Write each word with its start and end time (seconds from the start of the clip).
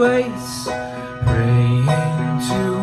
waits, 0.00 0.64
praying 1.26 1.84
to 2.48 2.79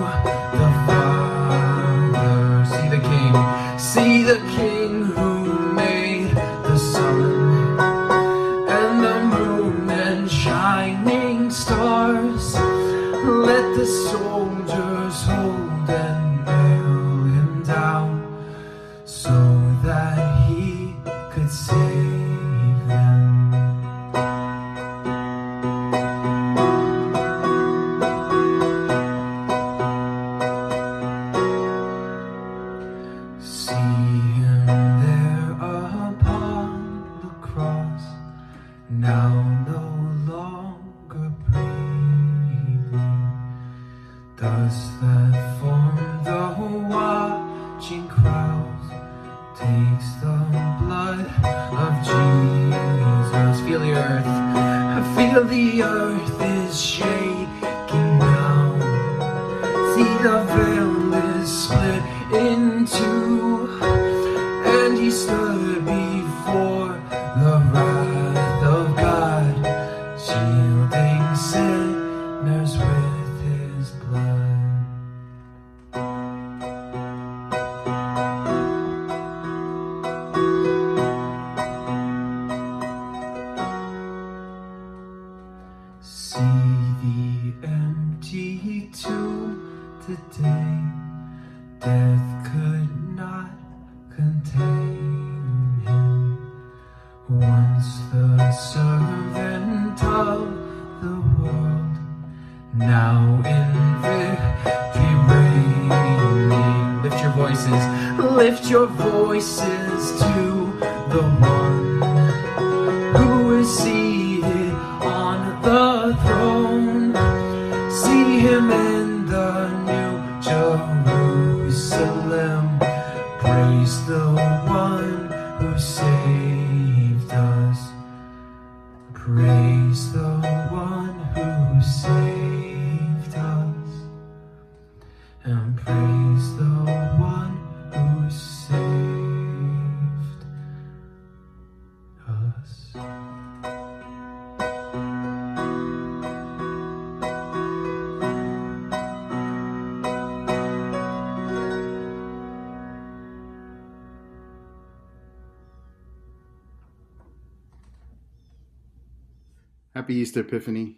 Happy 160.08 160.22
Easter 160.22 160.40
Epiphany. 160.40 160.96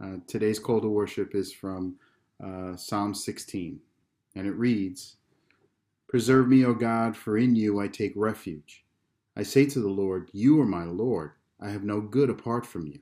Uh, 0.00 0.18
today's 0.28 0.60
call 0.60 0.80
to 0.80 0.88
worship 0.88 1.34
is 1.34 1.52
from 1.52 1.96
uh, 2.40 2.76
Psalm 2.76 3.12
16, 3.12 3.80
and 4.36 4.46
it 4.46 4.52
reads 4.52 5.16
Preserve 6.06 6.46
me, 6.46 6.64
O 6.64 6.74
God, 6.74 7.16
for 7.16 7.36
in 7.36 7.56
you 7.56 7.80
I 7.80 7.88
take 7.88 8.12
refuge. 8.14 8.84
I 9.36 9.42
say 9.42 9.66
to 9.66 9.80
the 9.80 9.88
Lord, 9.88 10.30
You 10.32 10.60
are 10.60 10.64
my 10.64 10.84
Lord. 10.84 11.32
I 11.60 11.70
have 11.70 11.82
no 11.82 12.00
good 12.00 12.30
apart 12.30 12.64
from 12.64 12.86
you. 12.86 13.00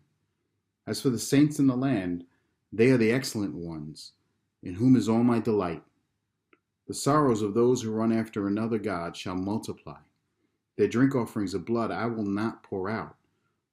As 0.87 1.03
for 1.03 1.11
the 1.11 1.19
saints 1.19 1.59
in 1.59 1.67
the 1.67 1.77
land, 1.77 2.25
they 2.73 2.89
are 2.89 2.97
the 2.97 3.13
excellent 3.13 3.55
ones, 3.55 4.13
in 4.63 4.77
whom 4.77 4.97
is 4.97 5.11
all 5.11 5.23
my 5.23 5.41
delight. 5.41 5.83
The 6.89 6.95
sorrows 6.95 7.43
of 7.43 7.53
those 7.53 7.83
who 7.83 7.91
run 7.91 8.13
after 8.19 8.49
another 8.49 8.79
God 8.79 9.15
shall 9.15 9.37
multiply. 9.37 9.99
Their 10.79 10.89
drink 10.89 11.15
offerings 11.15 11.53
of 11.53 11.67
blood 11.67 11.91
I 11.91 12.07
will 12.07 12.25
not 12.25 12.63
pour 12.63 12.89
out 12.89 13.17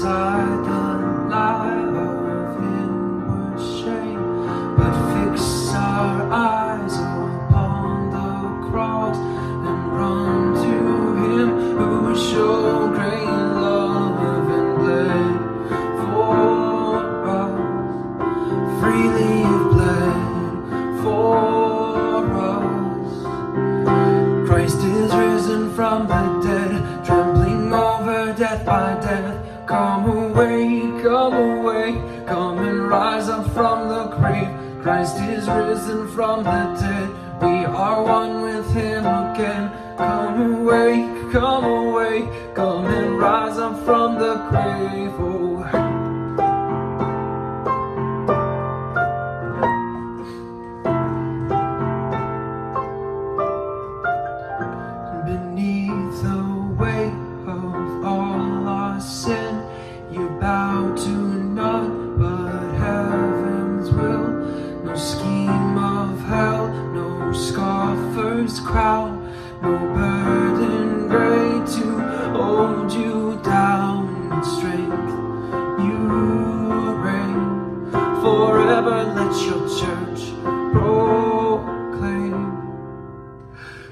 inside 0.00 0.77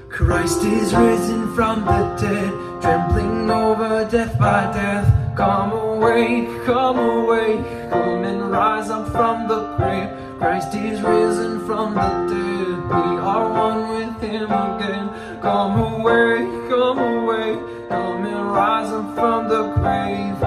Christ 0.09 0.63
is 0.63 0.95
risen 0.95 1.53
from 1.53 1.85
the 1.85 2.15
dead, 2.19 2.81
trampling 2.81 3.51
over 3.51 4.07
death 4.09 4.39
by 4.39 4.71
death. 4.73 5.35
Come 5.35 5.73
away, 5.73 6.47
come 6.65 6.97
away, 6.97 7.57
come 7.91 8.23
and 8.23 8.49
rise 8.49 8.89
up 8.89 9.11
from 9.11 9.47
the 9.47 9.75
grave. 9.75 10.09
Christ 10.39 10.73
is 10.75 11.01
risen 11.01 11.65
from 11.65 11.93
the 11.93 12.09
dead, 12.29 12.83
we 12.89 13.17
are 13.19 13.49
one 13.51 13.89
with 13.89 14.21
him 14.21 14.45
again. 14.45 15.09
Come 15.41 15.79
away, 15.79 16.37
come 16.69 16.99
away, 16.99 17.59
come 17.89 18.25
and 18.25 18.51
rise 18.51 18.91
up 18.91 19.13
from 19.13 19.49
the 19.49 19.73
grave. 19.75 20.37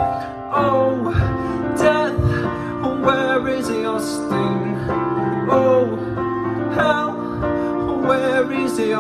Oh, 0.53 1.40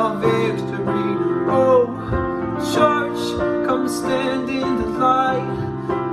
victory? 0.08 1.10
Oh, 1.60 1.80
church, 2.72 3.22
come 3.66 3.86
stand 3.88 4.48
in 4.48 4.70
the 4.80 4.88
light. 5.06 5.50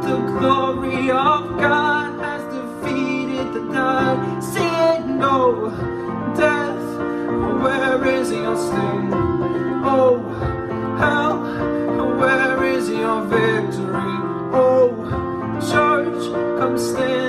The 0.07 0.17
glory 0.39 1.09
of 1.11 1.41
God 1.57 2.09
has 2.25 2.43
defeated 2.57 3.47
the 3.53 3.61
night. 3.61 4.41
Sin, 4.41 5.17
no, 5.19 5.69
death, 6.35 6.87
where 7.63 8.05
is 8.17 8.31
your 8.31 8.57
sting? 8.65 9.09
Oh, 9.95 10.11
hell, 11.01 11.37
where 12.19 12.63
is 12.75 12.89
your 12.89 13.21
victory? 13.35 14.15
Oh, 14.63 14.87
church, 15.71 16.23
come 16.59 16.77
stand 16.77 17.26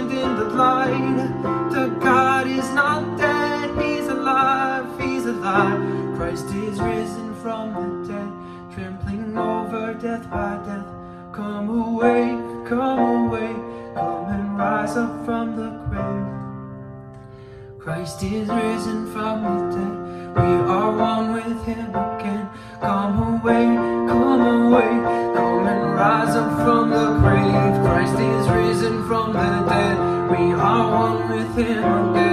is 6.79 6.85
risen 6.85 7.35
from 7.43 7.75
the 7.75 8.09
dead, 8.09 8.31
trampling 8.73 9.37
over 9.37 9.95
death 9.95 10.31
by 10.31 10.57
death. 10.67 10.87
Come 11.33 11.69
away, 11.71 12.39
come 12.69 12.99
away, 13.27 13.53
come 13.95 14.27
and 14.27 14.57
rise 14.57 14.97
up 14.97 15.25
from 15.25 15.57
the 15.57 15.71
grave. 15.89 17.79
Christ 17.79 18.23
is 18.23 18.49
risen 18.49 19.13
from 19.13 19.43
the 19.43 19.77
dead. 19.77 19.95
We 20.37 20.53
are 20.71 20.97
one 20.97 21.33
with 21.33 21.65
Him 21.65 21.89
again. 21.89 22.49
Come 22.81 23.41
away, 23.41 23.65
come 24.13 24.41
away, 24.41 24.91
come 25.35 25.67
and 25.67 25.95
rise 25.95 26.37
up 26.37 26.53
from 26.65 26.91
the 26.91 27.19
grave. 27.23 27.75
Christ 27.87 28.19
is 28.19 28.49
risen 28.51 29.07
from 29.09 29.33
the 29.33 29.51
dead. 29.69 29.97
We 30.31 30.53
are 30.53 30.91
one 30.93 31.31
with 31.31 31.57
Him 31.57 31.79
again. 31.79 32.28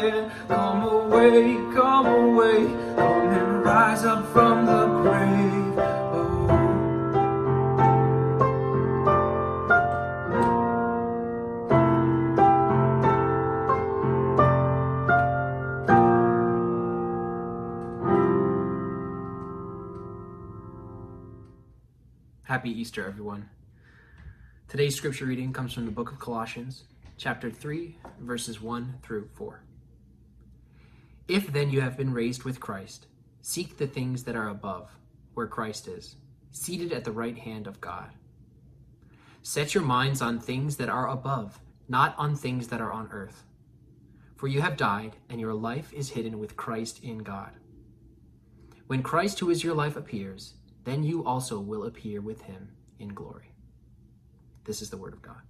Come 0.00 0.82
away, 0.84 1.56
come 1.74 2.06
away, 2.06 2.64
come 2.96 3.28
and 3.28 3.62
rise 3.62 4.02
up 4.02 4.26
from 4.32 4.64
the 4.64 4.86
grave. 5.02 5.78
Oh. 5.78 6.46
Happy 22.44 22.70
Easter, 22.70 23.06
everyone. 23.06 23.50
Today's 24.66 24.94
scripture 24.96 25.26
reading 25.26 25.52
comes 25.52 25.74
from 25.74 25.84
the 25.84 25.90
book 25.90 26.10
of 26.10 26.18
Colossians, 26.18 26.84
chapter 27.18 27.50
3, 27.50 27.98
verses 28.18 28.62
1 28.62 28.94
through 29.02 29.28
4. 29.34 29.60
If 31.30 31.52
then 31.52 31.70
you 31.70 31.80
have 31.80 31.96
been 31.96 32.12
raised 32.12 32.42
with 32.42 32.58
Christ, 32.58 33.06
seek 33.40 33.76
the 33.76 33.86
things 33.86 34.24
that 34.24 34.34
are 34.34 34.48
above, 34.48 34.90
where 35.34 35.46
Christ 35.46 35.86
is, 35.86 36.16
seated 36.50 36.92
at 36.92 37.04
the 37.04 37.12
right 37.12 37.38
hand 37.38 37.68
of 37.68 37.80
God. 37.80 38.10
Set 39.40 39.72
your 39.72 39.84
minds 39.84 40.20
on 40.20 40.40
things 40.40 40.76
that 40.78 40.88
are 40.88 41.08
above, 41.08 41.60
not 41.88 42.16
on 42.18 42.34
things 42.34 42.66
that 42.66 42.80
are 42.80 42.90
on 42.90 43.08
earth. 43.12 43.44
For 44.34 44.48
you 44.48 44.60
have 44.60 44.76
died, 44.76 45.14
and 45.28 45.40
your 45.40 45.54
life 45.54 45.92
is 45.92 46.10
hidden 46.10 46.40
with 46.40 46.56
Christ 46.56 46.98
in 47.04 47.18
God. 47.18 47.52
When 48.88 49.04
Christ, 49.04 49.38
who 49.38 49.50
is 49.50 49.62
your 49.62 49.74
life, 49.74 49.94
appears, 49.94 50.54
then 50.82 51.04
you 51.04 51.24
also 51.24 51.60
will 51.60 51.84
appear 51.84 52.20
with 52.20 52.42
him 52.42 52.72
in 52.98 53.10
glory. 53.14 53.54
This 54.64 54.82
is 54.82 54.90
the 54.90 54.96
word 54.96 55.12
of 55.12 55.22
God. 55.22 55.42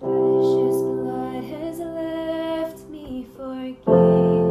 Precious 0.00 0.80
blood 0.80 1.44
has 1.44 1.78
left 1.80 2.88
me 2.88 3.26
forgiven, 3.36 4.43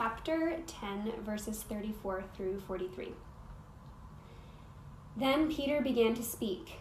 chapter 0.00 0.56
10, 0.66 1.12
verses 1.26 1.62
34 1.62 2.24
through 2.34 2.58
43. 2.60 3.12
Then 5.14 5.52
Peter 5.52 5.82
began 5.82 6.14
to 6.14 6.22
speak. 6.22 6.78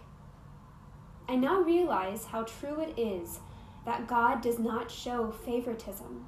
I 1.27 1.35
now 1.35 1.59
realize 1.59 2.23
how 2.23 2.43
true 2.43 2.79
it 2.79 2.97
is 2.97 3.41
that 3.85 4.07
God 4.07 4.39
does 4.39 4.57
not 4.57 4.89
show 4.89 5.31
favoritism, 5.31 6.27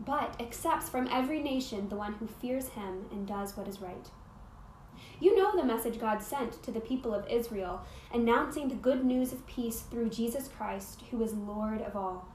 but 0.00 0.38
accepts 0.38 0.90
from 0.90 1.08
every 1.10 1.42
nation 1.42 1.88
the 1.88 1.96
one 1.96 2.12
who 2.12 2.26
fears 2.26 2.68
him 2.68 3.06
and 3.10 3.26
does 3.26 3.56
what 3.56 3.66
is 3.66 3.80
right. 3.80 4.10
You 5.20 5.34
know 5.34 5.56
the 5.56 5.64
message 5.64 5.98
God 5.98 6.22
sent 6.22 6.62
to 6.62 6.70
the 6.70 6.80
people 6.80 7.14
of 7.14 7.26
Israel, 7.30 7.80
announcing 8.12 8.68
the 8.68 8.74
good 8.74 9.02
news 9.02 9.32
of 9.32 9.46
peace 9.46 9.80
through 9.80 10.10
Jesus 10.10 10.46
Christ, 10.48 11.04
who 11.10 11.22
is 11.22 11.32
Lord 11.32 11.80
of 11.80 11.96
all. 11.96 12.28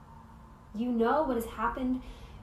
You 0.74 0.90
know 0.90 1.22
what 1.22 1.36
has 1.36 1.46
happened 1.46 2.02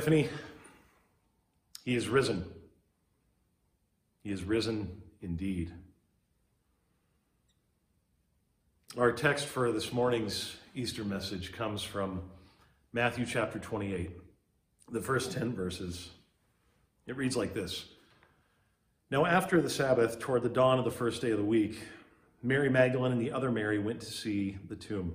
Epiphany. 0.00 0.30
He 1.84 1.94
is 1.94 2.08
risen. 2.08 2.46
He 4.22 4.32
is 4.32 4.42
risen 4.42 5.02
indeed. 5.20 5.70
Our 8.96 9.12
text 9.12 9.44
for 9.44 9.70
this 9.72 9.92
morning's 9.92 10.56
Easter 10.74 11.04
message 11.04 11.52
comes 11.52 11.82
from 11.82 12.22
Matthew 12.94 13.26
chapter 13.26 13.58
28, 13.58 14.12
the 14.90 15.02
first 15.02 15.32
10 15.32 15.52
verses. 15.52 16.08
It 17.06 17.18
reads 17.18 17.36
like 17.36 17.52
this 17.52 17.84
Now, 19.10 19.26
after 19.26 19.60
the 19.60 19.68
Sabbath, 19.68 20.18
toward 20.18 20.42
the 20.42 20.48
dawn 20.48 20.78
of 20.78 20.86
the 20.86 20.90
first 20.90 21.20
day 21.20 21.32
of 21.32 21.36
the 21.36 21.44
week, 21.44 21.78
Mary 22.42 22.70
Magdalene 22.70 23.12
and 23.12 23.20
the 23.20 23.32
other 23.32 23.50
Mary 23.50 23.78
went 23.78 24.00
to 24.00 24.10
see 24.10 24.56
the 24.66 24.76
tomb. 24.76 25.14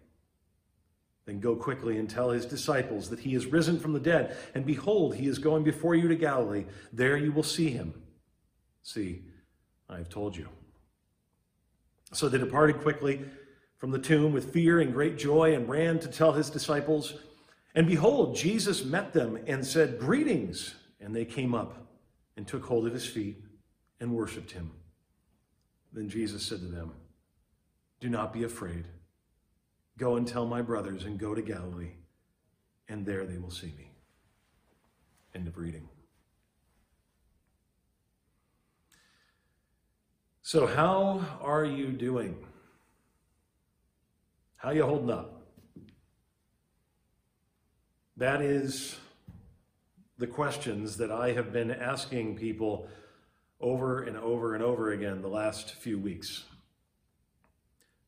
Then 1.25 1.39
go 1.39 1.55
quickly 1.55 1.97
and 1.97 2.09
tell 2.09 2.31
his 2.31 2.45
disciples 2.45 3.09
that 3.09 3.19
he 3.19 3.35
is 3.35 3.45
risen 3.45 3.79
from 3.79 3.93
the 3.93 3.99
dead, 3.99 4.35
and 4.55 4.65
behold, 4.65 5.15
he 5.15 5.27
is 5.27 5.37
going 5.37 5.63
before 5.63 5.95
you 5.95 6.07
to 6.07 6.15
Galilee. 6.15 6.65
There 6.91 7.17
you 7.17 7.31
will 7.31 7.43
see 7.43 7.69
him. 7.69 7.93
See, 8.81 9.23
I 9.87 9.97
have 9.97 10.09
told 10.09 10.35
you. 10.35 10.49
So 12.13 12.27
they 12.27 12.37
departed 12.37 12.81
quickly 12.81 13.21
from 13.77 13.91
the 13.91 13.99
tomb 13.99 14.33
with 14.33 14.51
fear 14.53 14.79
and 14.79 14.93
great 14.93 15.17
joy 15.17 15.55
and 15.55 15.69
ran 15.69 15.99
to 15.99 16.07
tell 16.07 16.33
his 16.33 16.49
disciples. 16.49 17.15
And 17.75 17.87
behold, 17.87 18.35
Jesus 18.35 18.83
met 18.83 19.13
them 19.13 19.39
and 19.47 19.65
said, 19.65 19.99
Greetings. 19.99 20.75
And 20.99 21.15
they 21.15 21.25
came 21.25 21.55
up 21.55 21.87
and 22.37 22.47
took 22.47 22.63
hold 22.63 22.85
of 22.85 22.93
his 22.93 23.07
feet 23.07 23.43
and 23.99 24.13
worshiped 24.13 24.51
him. 24.51 24.71
Then 25.91 26.09
Jesus 26.09 26.43
said 26.43 26.59
to 26.59 26.67
them, 26.67 26.93
Do 27.99 28.09
not 28.09 28.33
be 28.33 28.43
afraid. 28.43 28.85
Go 29.97 30.15
and 30.15 30.27
tell 30.27 30.45
my 30.45 30.61
brothers 30.61 31.05
and 31.05 31.19
go 31.19 31.35
to 31.35 31.41
Galilee, 31.41 31.91
and 32.89 33.05
there 33.05 33.25
they 33.25 33.37
will 33.37 33.51
see 33.51 33.73
me. 33.77 33.91
End 35.35 35.47
of 35.47 35.57
reading. 35.57 35.87
So, 40.41 40.67
how 40.67 41.23
are 41.39 41.63
you 41.63 41.87
doing? 41.87 42.45
How 44.57 44.71
you 44.71 44.83
holding 44.83 45.11
up? 45.11 45.41
That 48.17 48.41
is 48.41 48.97
the 50.17 50.27
questions 50.27 50.97
that 50.97 51.11
I 51.11 51.31
have 51.31 51.51
been 51.51 51.71
asking 51.71 52.35
people 52.35 52.87
over 53.59 54.03
and 54.03 54.17
over 54.17 54.53
and 54.53 54.63
over 54.63 54.91
again 54.91 55.21
the 55.21 55.27
last 55.27 55.75
few 55.75 55.97
weeks. 55.97 56.43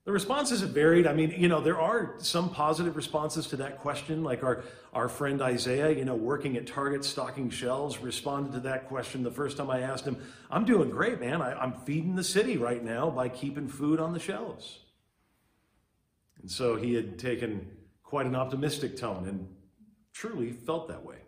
The 0.06 0.12
responses 0.12 0.60
have 0.60 0.72
varied. 0.72 1.08
I 1.08 1.14
mean, 1.14 1.34
you 1.38 1.48
know, 1.48 1.62
there 1.62 1.80
are 1.80 2.16
some 2.18 2.50
positive 2.50 2.98
responses 2.98 3.48
to 3.48 3.56
that 3.58 3.80
question, 3.80 4.22
like 4.22 4.44
our, 4.44 4.64
our 4.92 5.08
friend 5.08 5.42
Isaiah, 5.42 5.92
you 5.92 6.04
know, 6.04 6.16
working 6.16 6.58
at 6.58 6.68
Target 6.68 7.06
stocking 7.06 7.50
shelves, 7.50 8.00
responded 8.00 8.52
to 8.54 8.60
that 8.62 8.90
question 8.90 9.24
the 9.24 9.32
first 9.32 9.56
time 9.56 9.70
I 9.70 9.80
asked 9.80 10.04
him, 10.04 10.18
I'm 10.52 10.66
doing 10.66 10.90
great, 10.90 11.22
man. 11.22 11.42
I, 11.42 11.54
I'm 11.54 11.72
feeding 11.72 12.16
the 12.16 12.24
city 12.24 12.58
right 12.58 12.84
now 12.84 13.10
by 13.10 13.30
keeping 13.30 13.70
food 13.70 14.02
on 14.02 14.12
the 14.12 14.20
shelves. 14.20 14.80
And 16.42 16.52
so 16.52 16.76
he 16.76 16.94
had 16.96 17.18
taken 17.18 17.72
quite 18.04 18.26
an 18.26 18.36
optimistic 18.36 18.98
tone 18.98 19.26
and 19.26 19.48
truly 20.12 20.52
felt 20.52 20.90
that 20.90 21.06
way. 21.06 21.20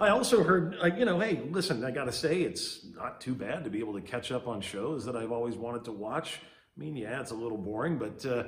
I 0.00 0.10
also 0.10 0.44
heard, 0.44 0.76
uh, 0.80 0.86
you 0.86 1.04
know, 1.04 1.18
hey, 1.18 1.42
listen, 1.50 1.84
I 1.84 1.90
got 1.90 2.04
to 2.04 2.12
say, 2.12 2.42
it's 2.42 2.86
not 2.94 3.20
too 3.20 3.34
bad 3.34 3.64
to 3.64 3.70
be 3.70 3.80
able 3.80 3.94
to 3.94 4.00
catch 4.00 4.30
up 4.30 4.46
on 4.46 4.60
shows 4.60 5.04
that 5.04 5.16
I've 5.16 5.32
always 5.32 5.56
wanted 5.56 5.84
to 5.86 5.92
watch 5.92 6.40
I 6.76 6.80
mean, 6.80 6.96
yeah, 6.96 7.20
it's 7.20 7.30
a 7.30 7.36
little 7.36 7.58
boring, 7.58 7.98
but 7.98 8.24
uh, 8.26 8.44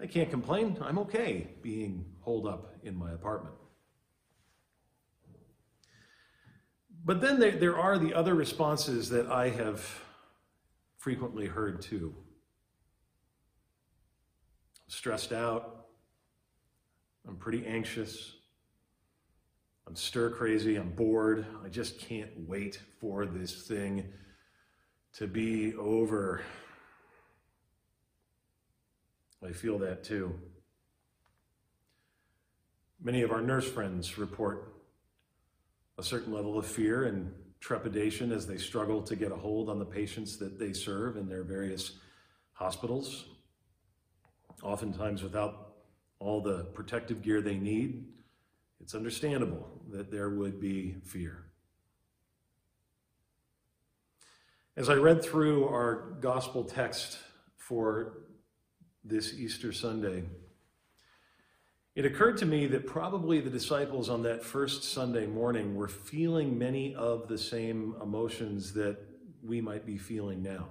I 0.00 0.06
can't 0.06 0.30
complain. 0.30 0.76
I'm 0.82 0.98
okay 0.98 1.48
being 1.62 2.04
holed 2.20 2.46
up 2.46 2.74
in 2.82 2.94
my 2.94 3.12
apartment. 3.12 3.54
But 7.04 7.20
then 7.20 7.38
there, 7.38 7.52
there 7.52 7.78
are 7.78 7.98
the 7.98 8.14
other 8.14 8.34
responses 8.34 9.08
that 9.10 9.26
I 9.26 9.50
have 9.50 10.02
frequently 10.96 11.46
heard 11.46 11.82
too. 11.82 12.14
I'm 14.82 14.88
stressed 14.88 15.32
out. 15.32 15.86
I'm 17.28 17.36
pretty 17.36 17.66
anxious. 17.66 18.32
I'm 19.86 19.96
stir 19.96 20.30
crazy. 20.30 20.76
I'm 20.76 20.90
bored. 20.90 21.44
I 21.62 21.68
just 21.68 21.98
can't 21.98 22.30
wait 22.36 22.80
for 23.00 23.26
this 23.26 23.66
thing 23.66 24.06
to 25.14 25.26
be 25.26 25.74
over. 25.74 26.42
I 29.46 29.52
feel 29.52 29.78
that 29.78 30.04
too. 30.04 30.34
Many 33.02 33.22
of 33.22 33.30
our 33.30 33.42
nurse 33.42 33.70
friends 33.70 34.16
report 34.16 34.74
a 35.98 36.02
certain 36.02 36.32
level 36.32 36.58
of 36.58 36.66
fear 36.66 37.04
and 37.04 37.30
trepidation 37.60 38.32
as 38.32 38.46
they 38.46 38.56
struggle 38.56 39.02
to 39.02 39.14
get 39.14 39.32
a 39.32 39.36
hold 39.36 39.68
on 39.68 39.78
the 39.78 39.84
patients 39.84 40.38
that 40.38 40.58
they 40.58 40.72
serve 40.72 41.16
in 41.16 41.28
their 41.28 41.42
various 41.42 41.98
hospitals, 42.52 43.26
oftentimes 44.62 45.22
without 45.22 45.74
all 46.20 46.40
the 46.40 46.64
protective 46.72 47.20
gear 47.20 47.42
they 47.42 47.56
need. 47.56 48.06
It's 48.80 48.94
understandable 48.94 49.68
that 49.90 50.10
there 50.10 50.30
would 50.30 50.58
be 50.58 50.96
fear. 51.04 51.44
As 54.76 54.88
I 54.88 54.94
read 54.94 55.22
through 55.22 55.68
our 55.68 56.16
gospel 56.20 56.64
text 56.64 57.18
for 57.56 58.24
this 59.04 59.34
Easter 59.34 59.72
Sunday, 59.72 60.24
it 61.94 62.04
occurred 62.04 62.38
to 62.38 62.46
me 62.46 62.66
that 62.66 62.86
probably 62.86 63.40
the 63.40 63.50
disciples 63.50 64.08
on 64.08 64.22
that 64.22 64.42
first 64.42 64.82
Sunday 64.82 65.26
morning 65.26 65.76
were 65.76 65.88
feeling 65.88 66.58
many 66.58 66.94
of 66.94 67.28
the 67.28 67.38
same 67.38 67.94
emotions 68.02 68.72
that 68.74 68.96
we 69.42 69.60
might 69.60 69.86
be 69.86 69.96
feeling 69.96 70.42
now. 70.42 70.68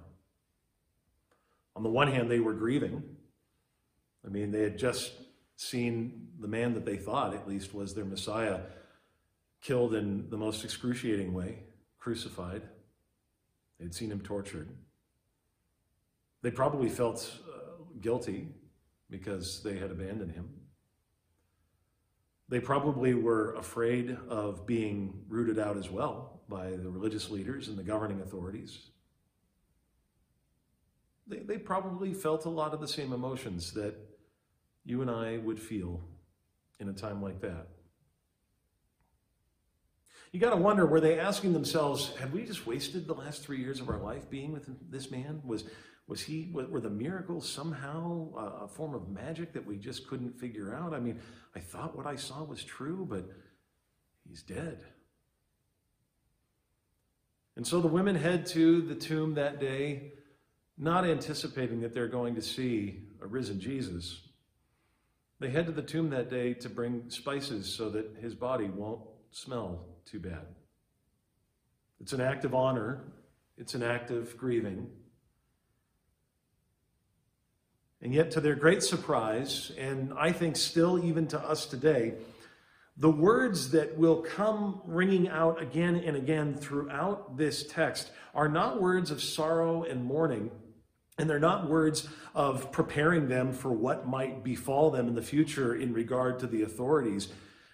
On 1.75 1.83
the 1.83 1.89
one 1.89 2.11
hand, 2.11 2.29
they 2.29 2.39
were 2.39 2.53
grieving. 2.53 3.03
I 4.25 4.29
mean, 4.29 4.51
they 4.51 4.61
had 4.61 4.77
just 4.77 5.13
seen 5.55 6.27
the 6.39 6.47
man 6.47 6.73
that 6.73 6.85
they 6.85 6.97
thought, 6.97 7.33
at 7.33 7.47
least, 7.47 7.73
was 7.73 7.93
their 7.93 8.05
Messiah 8.05 8.59
killed 9.61 9.93
in 9.93 10.29
the 10.29 10.37
most 10.37 10.63
excruciating 10.63 11.33
way, 11.33 11.59
crucified. 11.99 12.63
They'd 13.79 13.95
seen 13.95 14.11
him 14.11 14.21
tortured. 14.21 14.69
They 16.41 16.51
probably 16.51 16.89
felt 16.89 17.31
uh, 17.47 17.62
guilty 18.01 18.49
because 19.09 19.61
they 19.63 19.77
had 19.77 19.91
abandoned 19.91 20.31
him. 20.31 20.49
They 22.49 22.59
probably 22.59 23.13
were 23.13 23.53
afraid 23.55 24.17
of 24.27 24.65
being 24.67 25.23
rooted 25.27 25.57
out 25.57 25.77
as 25.77 25.89
well 25.89 26.41
by 26.49 26.71
the 26.71 26.89
religious 26.89 27.29
leaders 27.29 27.67
and 27.67 27.77
the 27.77 27.83
governing 27.83 28.21
authorities. 28.21 28.89
They, 31.27 31.39
they 31.39 31.57
probably 31.57 32.13
felt 32.13 32.45
a 32.45 32.49
lot 32.49 32.73
of 32.73 32.81
the 32.81 32.87
same 32.87 33.13
emotions 33.13 33.71
that 33.73 33.95
you 34.83 35.01
and 35.01 35.09
I 35.09 35.37
would 35.37 35.59
feel 35.59 36.01
in 36.79 36.89
a 36.89 36.93
time 36.93 37.21
like 37.21 37.41
that. 37.41 37.67
You 40.31 40.39
got 40.39 40.49
to 40.49 40.57
wonder 40.57 40.85
were 40.85 40.99
they 40.99 41.19
asking 41.19 41.53
themselves, 41.53 42.15
have 42.19 42.33
we 42.33 42.43
just 42.43 42.65
wasted 42.65 43.07
the 43.07 43.13
last 43.13 43.43
three 43.43 43.59
years 43.59 43.79
of 43.79 43.89
our 43.89 43.99
life 43.99 44.29
being 44.29 44.51
with 44.51 44.67
this 44.91 45.11
man? 45.11 45.41
Was, 45.45 45.63
was 46.07 46.21
he, 46.21 46.49
were 46.51 46.81
the 46.81 46.89
miracles 46.89 47.49
somehow 47.49 48.27
uh, 48.37 48.65
a 48.65 48.67
form 48.67 48.93
of 48.93 49.09
magic 49.09 49.53
that 49.53 49.65
we 49.65 49.77
just 49.77 50.07
couldn't 50.07 50.37
figure 50.37 50.75
out? 50.75 50.93
I 50.93 50.99
mean, 50.99 51.19
I 51.55 51.59
thought 51.59 51.95
what 51.95 52.05
I 52.05 52.15
saw 52.15 52.43
was 52.43 52.63
true, 52.63 53.07
but 53.09 53.25
he's 54.27 54.43
dead. 54.43 54.79
And 57.55 57.65
so 57.65 57.79
the 57.79 57.87
women 57.87 58.15
head 58.15 58.45
to 58.47 58.81
the 58.81 58.95
tomb 58.95 59.35
that 59.35 59.59
day, 59.59 60.13
not 60.77 61.05
anticipating 61.05 61.81
that 61.81 61.93
they're 61.93 62.07
going 62.07 62.35
to 62.35 62.41
see 62.41 63.03
a 63.21 63.27
risen 63.27 63.59
Jesus. 63.59 64.21
They 65.39 65.49
head 65.49 65.67
to 65.67 65.71
the 65.71 65.81
tomb 65.81 66.09
that 66.09 66.29
day 66.29 66.53
to 66.55 66.69
bring 66.69 67.09
spices 67.09 67.73
so 67.73 67.89
that 67.91 68.17
his 68.19 68.33
body 68.35 68.65
won't 68.65 69.01
smell 69.31 69.85
too 70.05 70.19
bad. 70.19 70.47
It's 72.01 72.13
an 72.13 72.21
act 72.21 72.43
of 72.43 72.53
honor, 72.53 73.03
it's 73.57 73.75
an 73.75 73.83
act 73.83 74.11
of 74.11 74.35
grieving. 74.37 74.89
And 78.03 78.13
yet, 78.13 78.31
to 78.31 78.41
their 78.41 78.55
great 78.55 78.83
surprise, 78.83 79.71
and 79.77 80.13
I 80.17 80.33
think 80.33 80.57
still 80.57 81.01
even 81.05 81.25
to 81.27 81.39
us 81.39 81.65
today, 81.65 82.15
the 82.97 83.09
words 83.09 83.71
that 83.71 83.97
will 83.97 84.17
come 84.17 84.81
ringing 84.85 85.29
out 85.29 85.61
again 85.61 85.95
and 85.95 86.17
again 86.17 86.53
throughout 86.53 87.37
this 87.37 87.65
text 87.65 88.11
are 88.35 88.49
not 88.49 88.81
words 88.81 89.09
of 89.09 89.23
sorrow 89.23 89.83
and 89.83 90.03
mourning, 90.03 90.51
and 91.17 91.29
they're 91.29 91.39
not 91.39 91.69
words 91.69 92.09
of 92.35 92.73
preparing 92.73 93.29
them 93.29 93.53
for 93.53 93.71
what 93.71 94.05
might 94.05 94.43
befall 94.43 94.91
them 94.91 95.07
in 95.07 95.15
the 95.15 95.21
future 95.21 95.73
in 95.73 95.93
regard 95.93 96.39
to 96.39 96.47
the 96.47 96.63
authorities. 96.63 97.29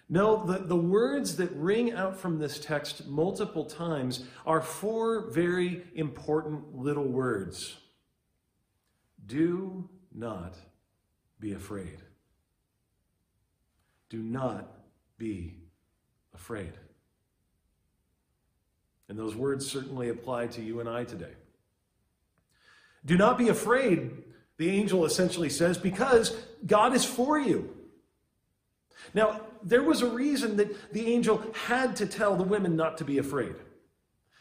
No, 0.08 0.46
the, 0.46 0.58
the 0.58 0.76
words 0.76 1.36
that 1.36 1.50
ring 1.56 1.92
out 1.92 2.16
from 2.16 2.38
this 2.38 2.60
text 2.60 3.08
multiple 3.08 3.64
times 3.64 4.24
are 4.46 4.60
four 4.60 5.28
very 5.32 5.82
important 5.96 6.76
little 6.76 7.08
words 7.08 7.76
Do 9.26 9.88
not 10.14 10.56
be 11.38 11.52
afraid. 11.52 11.98
Do 14.08 14.18
not 14.18 14.68
be 15.18 15.54
afraid. 16.34 16.72
And 19.08 19.18
those 19.18 19.34
words 19.34 19.70
certainly 19.70 20.08
apply 20.08 20.48
to 20.48 20.62
you 20.62 20.80
and 20.80 20.88
I 20.88 21.04
today. 21.04 21.34
Do 23.04 23.16
not 23.16 23.38
be 23.38 23.48
afraid, 23.48 24.10
the 24.56 24.70
angel 24.70 25.04
essentially 25.04 25.48
says, 25.48 25.78
because 25.78 26.36
God 26.66 26.94
is 26.94 27.04
for 27.04 27.38
you. 27.38 27.74
Now, 29.14 29.40
there 29.62 29.82
was 29.82 30.02
a 30.02 30.10
reason 30.10 30.56
that 30.58 30.92
the 30.92 31.06
angel 31.12 31.42
had 31.66 31.96
to 31.96 32.06
tell 32.06 32.36
the 32.36 32.44
women 32.44 32.76
not 32.76 32.98
to 32.98 33.04
be 33.04 33.18
afraid. 33.18 33.54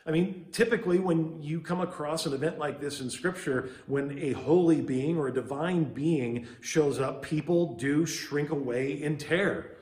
I 0.10 0.12
mean, 0.12 0.48
typically, 0.52 0.98
when 0.98 1.40
you 1.40 1.62
come 1.62 1.82
across 1.82 2.26
an 2.26 2.34
event 2.34 2.58
like 2.58 2.82
this 2.82 3.00
in 3.00 3.12
Scripture, 3.12 3.70
when 3.86 4.18
a 4.18 4.32
holy 4.32 4.82
being 4.82 5.20
or 5.20 5.28
a 5.28 5.32
divine 5.32 5.84
being 5.84 6.48
shows 6.62 7.00
up, 7.00 7.22
people 7.22 7.76
do 7.76 8.08
shrink 8.08 8.50
away 8.50 9.04
in 9.04 9.18
terror, 9.18 9.78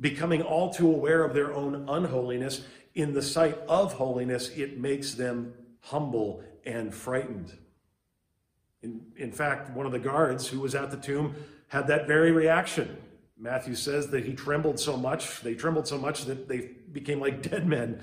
becoming 0.00 0.42
all 0.42 0.74
too 0.74 0.90
aware 0.90 1.22
of 1.22 1.34
their 1.34 1.54
own 1.54 1.88
unholiness. 1.88 2.62
In 2.96 3.14
the 3.14 3.22
sight 3.22 3.56
of 3.68 3.92
holiness, 3.92 4.48
it 4.56 4.80
makes 4.80 5.14
them 5.14 5.54
humble 5.82 6.42
and 6.66 6.92
frightened. 6.92 7.56
In, 8.82 9.02
in 9.16 9.30
fact, 9.30 9.70
one 9.70 9.86
of 9.86 9.92
the 9.92 10.00
guards 10.00 10.48
who 10.48 10.58
was 10.58 10.74
at 10.74 10.90
the 10.90 10.96
tomb 10.96 11.36
had 11.68 11.86
that 11.86 12.08
very 12.08 12.32
reaction. 12.32 12.96
Matthew 13.38 13.76
says 13.76 14.08
that 14.08 14.24
he 14.24 14.32
trembled 14.32 14.80
so 14.80 14.96
much, 14.96 15.42
they 15.42 15.54
trembled 15.54 15.86
so 15.86 15.96
much 15.96 16.24
that 16.24 16.48
they 16.48 16.70
became 16.90 17.20
like 17.20 17.40
dead 17.40 17.68
men 17.68 18.02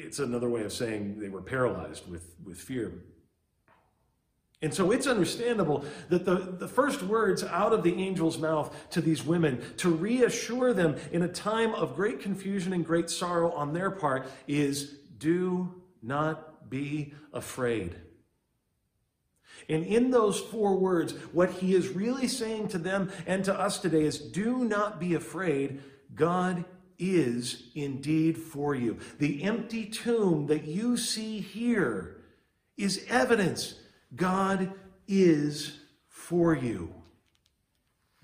it's 0.00 0.18
another 0.18 0.48
way 0.48 0.62
of 0.62 0.72
saying 0.72 1.20
they 1.20 1.28
were 1.28 1.42
paralyzed 1.42 2.08
with, 2.10 2.34
with 2.44 2.58
fear. 2.58 2.92
And 4.62 4.74
so 4.74 4.90
it's 4.90 5.06
understandable 5.06 5.84
that 6.10 6.26
the, 6.26 6.34
the 6.34 6.68
first 6.68 7.02
words 7.02 7.42
out 7.42 7.72
of 7.72 7.82
the 7.82 8.06
angel's 8.06 8.36
mouth 8.36 8.74
to 8.90 9.00
these 9.00 9.24
women 9.24 9.62
to 9.78 9.88
reassure 9.88 10.74
them 10.74 10.96
in 11.12 11.22
a 11.22 11.28
time 11.28 11.74
of 11.74 11.96
great 11.96 12.20
confusion 12.20 12.74
and 12.74 12.84
great 12.84 13.08
sorrow 13.08 13.52
on 13.52 13.72
their 13.72 13.90
part 13.90 14.26
is 14.46 14.96
do 15.16 15.82
not 16.02 16.68
be 16.68 17.14
afraid. 17.32 17.96
And 19.68 19.84
in 19.84 20.10
those 20.10 20.38
four 20.38 20.76
words, 20.76 21.12
what 21.32 21.50
he 21.50 21.74
is 21.74 21.88
really 21.88 22.28
saying 22.28 22.68
to 22.68 22.78
them 22.78 23.10
and 23.26 23.44
to 23.44 23.58
us 23.58 23.78
today 23.78 24.04
is 24.04 24.18
do 24.18 24.64
not 24.64 25.00
be 25.00 25.14
afraid. 25.14 25.80
God 26.14 26.64
is 27.00 27.64
indeed 27.74 28.38
for 28.38 28.74
you. 28.74 28.98
The 29.18 29.42
empty 29.42 29.86
tomb 29.86 30.46
that 30.46 30.64
you 30.66 30.96
see 30.96 31.40
here 31.40 32.18
is 32.76 33.04
evidence 33.08 33.74
God 34.14 34.72
is 35.08 35.78
for 36.08 36.54
you. 36.54 36.94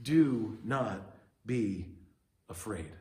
Do 0.00 0.58
not 0.62 1.00
be 1.44 1.86
afraid. 2.48 2.92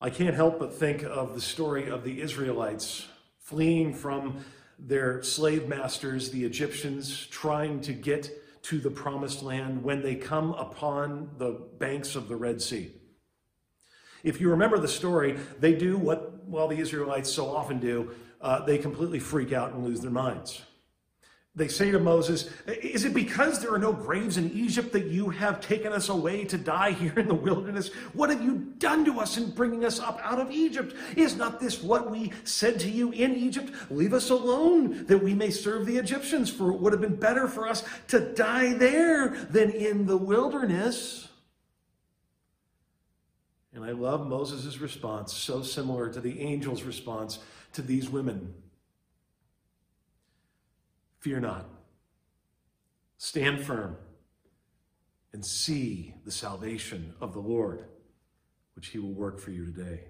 I 0.00 0.10
can't 0.10 0.34
help 0.34 0.58
but 0.58 0.74
think 0.74 1.02
of 1.02 1.34
the 1.34 1.40
story 1.40 1.88
of 1.88 2.04
the 2.04 2.20
Israelites 2.20 3.06
fleeing 3.38 3.94
from 3.94 4.44
their 4.78 5.22
slave 5.22 5.68
masters, 5.68 6.30
the 6.30 6.44
Egyptians, 6.44 7.26
trying 7.26 7.80
to 7.82 7.92
get 7.92 8.30
to 8.64 8.78
the 8.78 8.90
promised 8.90 9.42
land 9.42 9.82
when 9.82 10.02
they 10.02 10.14
come 10.14 10.52
upon 10.54 11.30
the 11.38 11.60
banks 11.78 12.16
of 12.16 12.28
the 12.28 12.36
Red 12.36 12.60
Sea. 12.60 12.92
If 14.22 14.40
you 14.40 14.50
remember 14.50 14.78
the 14.78 14.88
story, 14.88 15.38
they 15.60 15.74
do 15.74 15.98
what, 15.98 16.46
well, 16.46 16.66
the 16.66 16.78
Israelites 16.78 17.30
so 17.30 17.54
often 17.54 17.78
do 17.78 18.14
uh, 18.40 18.62
they 18.64 18.76
completely 18.76 19.18
freak 19.18 19.52
out 19.52 19.72
and 19.72 19.82
lose 19.82 20.00
their 20.00 20.10
minds. 20.10 20.62
They 21.56 21.68
say 21.68 21.92
to 21.92 22.00
Moses, 22.00 22.50
Is 22.66 23.04
it 23.04 23.14
because 23.14 23.60
there 23.60 23.72
are 23.72 23.78
no 23.78 23.92
graves 23.92 24.38
in 24.38 24.50
Egypt 24.50 24.92
that 24.92 25.06
you 25.06 25.30
have 25.30 25.60
taken 25.60 25.92
us 25.92 26.08
away 26.08 26.44
to 26.46 26.58
die 26.58 26.90
here 27.00 27.14
in 27.16 27.28
the 27.28 27.34
wilderness? 27.34 27.88
What 28.12 28.30
have 28.30 28.42
you 28.42 28.72
done 28.78 29.04
to 29.04 29.20
us 29.20 29.36
in 29.36 29.50
bringing 29.50 29.84
us 29.84 30.00
up 30.00 30.20
out 30.24 30.40
of 30.40 30.50
Egypt? 30.50 30.96
Is 31.16 31.36
not 31.36 31.60
this 31.60 31.80
what 31.80 32.10
we 32.10 32.32
said 32.42 32.80
to 32.80 32.90
you 32.90 33.12
in 33.12 33.36
Egypt? 33.36 33.70
Leave 33.88 34.14
us 34.14 34.30
alone 34.30 35.06
that 35.06 35.22
we 35.22 35.32
may 35.32 35.50
serve 35.50 35.86
the 35.86 35.96
Egyptians, 35.96 36.50
for 36.50 36.72
it 36.72 36.80
would 36.80 36.92
have 36.92 37.02
been 37.02 37.14
better 37.14 37.46
for 37.46 37.68
us 37.68 37.84
to 38.08 38.18
die 38.18 38.72
there 38.72 39.28
than 39.28 39.70
in 39.70 40.06
the 40.06 40.16
wilderness. 40.16 41.28
And 43.72 43.84
I 43.84 43.92
love 43.92 44.26
Moses' 44.26 44.78
response, 44.78 45.32
so 45.32 45.62
similar 45.62 46.08
to 46.12 46.20
the 46.20 46.40
angel's 46.40 46.82
response 46.82 47.38
to 47.74 47.82
these 47.82 48.08
women. 48.08 48.54
Fear 51.24 51.40
not. 51.40 51.64
Stand 53.16 53.62
firm 53.62 53.96
and 55.32 55.42
see 55.42 56.12
the 56.26 56.30
salvation 56.30 57.14
of 57.18 57.32
the 57.32 57.40
Lord, 57.40 57.82
which 58.76 58.88
he 58.88 58.98
will 58.98 59.14
work 59.14 59.40
for 59.40 59.50
you 59.50 59.64
today. 59.64 60.00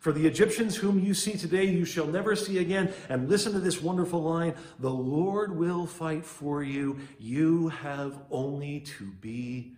For 0.00 0.10
the 0.10 0.26
Egyptians 0.26 0.74
whom 0.74 0.98
you 0.98 1.14
see 1.14 1.34
today, 1.38 1.62
you 1.66 1.84
shall 1.84 2.08
never 2.08 2.34
see 2.34 2.58
again. 2.58 2.92
And 3.08 3.28
listen 3.28 3.52
to 3.52 3.60
this 3.60 3.80
wonderful 3.80 4.20
line 4.20 4.54
the 4.80 4.90
Lord 4.90 5.56
will 5.56 5.86
fight 5.86 6.24
for 6.24 6.60
you. 6.60 6.98
You 7.20 7.68
have 7.68 8.18
only 8.32 8.80
to 8.80 9.04
be 9.20 9.76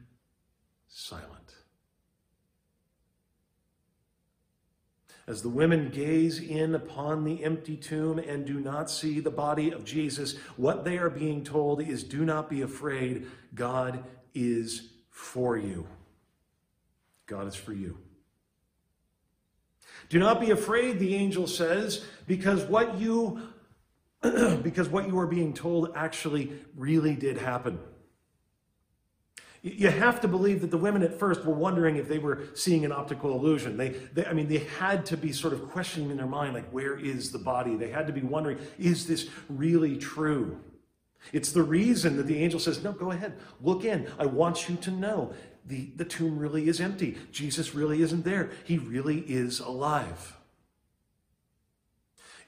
silent. 0.89 1.57
As 5.31 5.43
the 5.43 5.49
women 5.49 5.91
gaze 5.91 6.41
in 6.41 6.75
upon 6.75 7.23
the 7.23 7.45
empty 7.45 7.77
tomb 7.77 8.19
and 8.19 8.45
do 8.45 8.59
not 8.59 8.91
see 8.91 9.21
the 9.21 9.31
body 9.31 9.71
of 9.71 9.85
Jesus, 9.85 10.37
what 10.57 10.85
they 10.85 10.99
are 10.99 11.09
being 11.09 11.45
told 11.45 11.81
is 11.81 12.03
do 12.03 12.25
not 12.25 12.51
be 12.51 12.63
afraid. 12.63 13.29
God 13.55 14.03
is 14.35 14.89
for 15.09 15.57
you. 15.57 15.87
God 17.27 17.47
is 17.47 17.55
for 17.55 17.73
you. 17.73 17.99
Do 20.09 20.19
not 20.19 20.41
be 20.41 20.51
afraid, 20.51 20.99
the 20.99 21.15
angel 21.15 21.47
says, 21.47 22.05
because 22.27 22.65
what 22.65 22.99
you 22.99 23.41
because 24.23 24.89
what 24.89 25.07
you 25.07 25.17
are 25.17 25.29
being 25.29 25.55
told 25.55 25.93
actually 25.95 26.53
really 26.75 27.15
did 27.15 27.39
happen. 27.39 27.79
You 29.63 29.91
have 29.91 30.23
to 30.23 30.29
believe 30.29 30.63
that 30.63 30.71
the 30.71 30.79
women 30.79 31.03
at 31.03 31.19
first 31.19 31.45
were 31.45 31.55
wondering 31.55 31.97
if 31.97 32.09
they 32.09 32.19
were 32.19 32.45
seeing 32.55 32.85
an 32.87 32.93
optical 32.93 33.33
illusion. 33.33 33.77
They, 33.77 33.91
they, 34.15 34.25
I 34.25 34.33
mean, 34.33 34.49
they 34.49 34.59
had 34.79 35.05
to 35.07 35.19
be 35.19 35.33
sort 35.33 35.53
of 35.53 35.69
questioning 35.71 36.11
in 36.11 36.17
their 36.17 36.27
mind, 36.27 36.55
like, 36.55 36.71
where 36.71 36.99
is 36.99 37.31
the 37.31 37.39
body? 37.39 37.77
They 37.77 37.91
had 37.91 38.07
to 38.07 38.13
be 38.13 38.23
wondering, 38.23 38.59
is 38.79 39.07
this 39.07 39.29
really 39.51 39.99
true? 39.99 40.59
It's 41.33 41.53
the 41.53 41.63
reason 41.63 42.17
that 42.17 42.27
the 42.27 42.43
angel 42.43 42.59
says, 42.59 42.83
No, 42.83 42.93
go 42.93 43.11
ahead, 43.11 43.35
look 43.61 43.85
in. 43.85 44.09
I 44.19 44.27
want 44.27 44.69
you 44.69 44.77
to 44.77 44.91
know 44.91 45.35
the, 45.67 45.91
the 45.97 46.05
tomb 46.05 46.39
really 46.39 46.69
is 46.69 46.81
empty. 46.81 47.19
Jesus 47.31 47.75
really 47.75 48.01
isn't 48.01 48.25
there. 48.25 48.51
He 48.65 48.79
really 48.79 49.21
is 49.21 49.61
alive. 49.61 50.37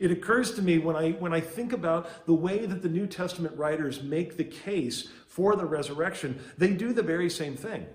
It 0.03 0.11
occurs 0.11 0.55
to 0.55 0.63
me 0.63 0.79
when 0.79 0.97
I, 0.97 1.13
when 1.13 1.33
I 1.33 1.39
think 1.39 1.73
about 1.73 2.27
the 2.27 2.35
way 2.35 2.67
that 2.67 2.83
the 2.83 2.89
New 2.89 3.07
Testament 3.07 3.57
writers 3.57 4.03
make 4.03 4.37
the 4.37 4.43
case 4.43 5.09
for 5.29 5.55
the 5.55 5.65
resurrection, 5.65 6.41
they 6.59 6.73
do 6.73 6.93
the 6.93 7.05
very 7.05 7.31
same 7.31 7.55
thing. 7.55 7.87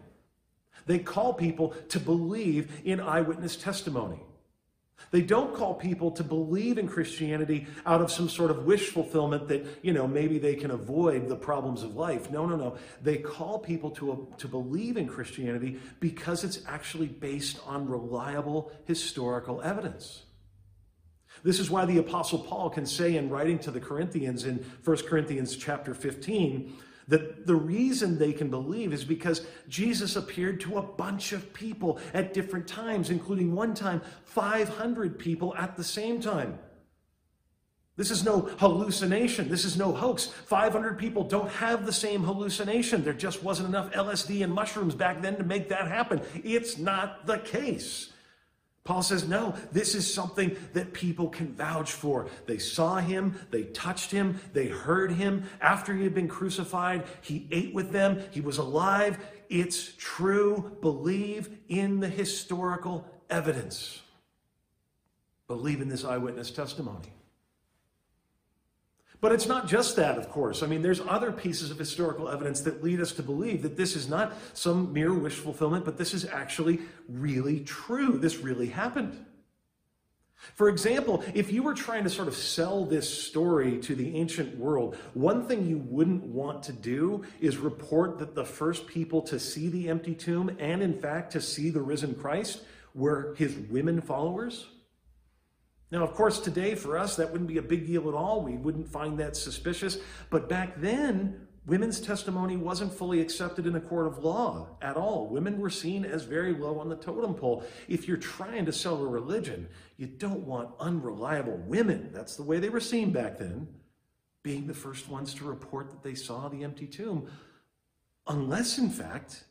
They 0.85 0.99
call 0.99 1.33
people 1.33 1.71
to 1.89 1.99
believe 1.99 2.71
in 2.85 3.01
eyewitness 3.01 3.57
testimony. 3.57 4.21
They 5.11 5.21
don't 5.21 5.53
call 5.53 5.73
people 5.73 6.11
to 6.11 6.23
believe 6.23 6.77
in 6.77 6.87
Christianity 6.87 7.67
out 7.85 7.99
of 7.99 8.09
some 8.09 8.29
sort 8.29 8.51
of 8.51 8.63
wish 8.63 8.87
fulfillment 8.89 9.49
that, 9.49 9.65
you 9.81 9.91
know, 9.91 10.07
maybe 10.07 10.39
they 10.39 10.55
can 10.55 10.71
avoid 10.71 11.27
the 11.27 11.35
problems 11.35 11.83
of 11.83 11.97
life. 11.97 12.31
No, 12.31 12.45
no, 12.45 12.55
no. 12.55 12.77
They 13.01 13.17
call 13.17 13.59
people 13.59 13.91
to, 13.91 14.33
to 14.37 14.47
believe 14.47 14.95
in 14.95 15.09
Christianity 15.09 15.81
because 15.99 16.45
it's 16.45 16.61
actually 16.65 17.07
based 17.07 17.59
on 17.67 17.89
reliable 17.89 18.71
historical 18.85 19.61
evidence. 19.61 20.23
This 21.43 21.59
is 21.59 21.69
why 21.69 21.85
the 21.85 21.97
apostle 21.97 22.39
Paul 22.39 22.69
can 22.69 22.85
say 22.85 23.17
in 23.17 23.29
writing 23.29 23.59
to 23.59 23.71
the 23.71 23.79
Corinthians 23.79 24.45
in 24.45 24.63
1 24.83 24.97
Corinthians 25.07 25.55
chapter 25.55 25.93
15 25.93 26.73
that 27.07 27.47
the 27.47 27.55
reason 27.55 28.17
they 28.17 28.33
can 28.33 28.49
believe 28.49 28.91
is 28.91 29.05
because 29.05 29.45
Jesus 29.69 30.15
appeared 30.15 30.59
to 30.61 30.77
a 30.77 30.81
bunch 30.81 31.31
of 31.31 31.53
people 31.53 31.99
at 32.13 32.33
different 32.33 32.67
times, 32.67 33.09
including 33.09 33.55
one 33.55 33.73
time 33.73 34.01
500 34.25 35.17
people 35.17 35.55
at 35.55 35.77
the 35.77 35.83
same 35.83 36.19
time. 36.19 36.59
This 37.95 38.11
is 38.11 38.23
no 38.23 38.41
hallucination. 38.59 39.49
This 39.49 39.65
is 39.65 39.75
no 39.75 39.91
hoax. 39.91 40.25
500 40.25 40.99
people 40.99 41.23
don't 41.23 41.49
have 41.49 41.85
the 41.85 41.93
same 41.93 42.23
hallucination. 42.23 43.03
There 43.03 43.13
just 43.13 43.41
wasn't 43.41 43.69
enough 43.69 43.91
LSD 43.91 44.43
and 44.43 44.53
mushrooms 44.53 44.93
back 44.93 45.21
then 45.21 45.35
to 45.37 45.43
make 45.43 45.69
that 45.69 45.87
happen. 45.87 46.21
It's 46.43 46.77
not 46.77 47.25
the 47.25 47.39
case. 47.39 48.11
Paul 48.87 49.03
says, 49.03 49.27
no, 49.27 49.53
this 49.73 49.95
is 49.95 50.11
something 50.11 50.55
that 50.71 50.93
people 50.93 51.27
can 51.27 51.53
vouch 51.53 51.91
for. 51.91 52.29
They 52.45 52.57
saw 52.57 52.95
him, 52.95 53.37
they 53.51 53.63
touched 53.63 54.11
him, 54.11 54.39
they 54.53 54.67
heard 54.67 55.11
him. 55.11 55.43
After 55.59 55.93
he 55.93 56.05
had 56.05 56.13
been 56.13 56.29
crucified, 56.29 57.03
he 57.19 57.49
ate 57.51 57.73
with 57.73 57.91
them, 57.91 58.23
he 58.31 58.39
was 58.39 58.59
alive. 58.59 59.17
It's 59.49 59.91
true. 59.97 60.77
Believe 60.79 61.49
in 61.67 61.99
the 61.99 62.07
historical 62.07 63.05
evidence. 63.29 64.01
Believe 65.49 65.81
in 65.81 65.89
this 65.89 66.05
eyewitness 66.05 66.49
testimony. 66.51 67.11
But 69.19 69.31
it's 69.31 69.47
not 69.47 69.67
just 69.67 69.95
that, 69.95 70.17
of 70.17 70.29
course. 70.29 70.61
I 70.61 70.67
mean, 70.67 70.83
there's 70.83 71.01
other 71.01 71.31
pieces 71.31 71.71
of 71.71 71.79
historical 71.79 72.29
evidence 72.29 72.61
that 72.61 72.83
lead 72.83 73.01
us 73.01 73.11
to 73.13 73.23
believe 73.23 73.63
that 73.63 73.75
this 73.75 73.95
is 73.95 74.07
not 74.07 74.33
some 74.53 74.93
mere 74.93 75.13
wish 75.13 75.35
fulfillment, 75.35 75.85
but 75.85 75.97
this 75.97 76.13
is 76.13 76.25
actually 76.25 76.79
really 77.09 77.61
true. 77.61 78.19
This 78.19 78.37
really 78.37 78.67
happened. 78.67 79.25
For 80.53 80.69
example, 80.69 81.23
if 81.33 81.51
you 81.51 81.63
were 81.63 81.73
trying 81.73 82.03
to 82.03 82.11
sort 82.11 82.27
of 82.27 82.35
sell 82.35 82.85
this 82.85 83.11
story 83.11 83.79
to 83.79 83.95
the 83.95 84.15
ancient 84.15 84.55
world, 84.57 84.95
one 85.15 85.47
thing 85.47 85.65
you 85.65 85.79
wouldn't 85.79 86.23
want 86.23 86.61
to 86.63 86.73
do 86.73 87.23
is 87.41 87.57
report 87.57 88.19
that 88.19 88.35
the 88.35 88.45
first 88.45 88.85
people 88.85 89.21
to 89.23 89.39
see 89.39 89.67
the 89.69 89.89
empty 89.89 90.13
tomb 90.13 90.55
and, 90.59 90.83
in 90.83 90.99
fact, 90.99 91.31
to 91.31 91.41
see 91.41 91.71
the 91.71 91.81
risen 91.81 92.13
Christ 92.13 92.61
were 92.93 93.33
his 93.35 93.55
women 93.69 93.99
followers. 93.99 94.67
Now, 95.89 96.03
of 96.03 96.13
course, 96.13 96.39
today 96.39 96.75
for 96.75 96.97
us, 96.97 97.15
that 97.15 97.31
wouldn't 97.31 97.47
be 97.47 97.59
a 97.59 97.61
big 97.61 97.87
deal 97.87 98.09
at 98.09 98.13
all. 98.13 98.41
We 98.41 98.57
wouldn't 98.57 98.89
find 98.89 99.17
that 99.19 99.37
suspicious. 99.37 99.97
But 100.29 100.49
back 100.49 100.81
then, 100.81 101.47
women's 101.65 102.01
testimony 102.01 102.57
wasn't 102.57 102.93
fully 102.93 103.21
accepted 103.21 103.65
in 103.65 103.75
a 103.75 103.79
court 103.79 104.07
of 104.07 104.23
law 104.23 104.67
at 104.81 104.97
all. 104.97 105.27
Women 105.27 105.59
were 105.59 105.69
seen 105.69 106.03
as 106.03 106.23
very 106.23 106.53
low 106.53 106.79
on 106.79 106.89
the 106.89 106.97
totem 106.97 107.35
pole. 107.35 107.63
If 107.87 108.05
you're 108.05 108.17
trying 108.17 108.65
to 108.65 108.73
sell 108.73 109.01
a 109.01 109.07
religion, 109.07 109.69
you 109.95 110.07
don't 110.07 110.45
want 110.45 110.71
unreliable 110.79 111.57
women. 111.57 112.09
That's 112.13 112.35
the 112.35 112.43
way 112.43 112.59
they 112.59 112.69
were 112.69 112.81
seen 112.81 113.11
back 113.11 113.37
then, 113.37 113.67
being 114.43 114.67
the 114.67 114.73
first 114.73 115.07
ones 115.07 115.33
to 115.35 115.45
report 115.45 115.89
that 115.91 116.03
they 116.03 116.15
saw 116.15 116.49
the 116.49 116.65
empty 116.65 116.87
tomb. 116.87 117.29
Unless, 118.27 118.77
in 118.77 118.89
fact, 118.89 119.45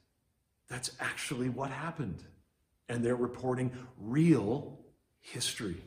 that's 0.69 0.91
actually 1.01 1.49
what 1.49 1.71
happened. 1.71 2.25
And 2.91 3.03
they're 3.03 3.17
reporting 3.17 3.73
real 3.99 4.79
history. 5.21 5.83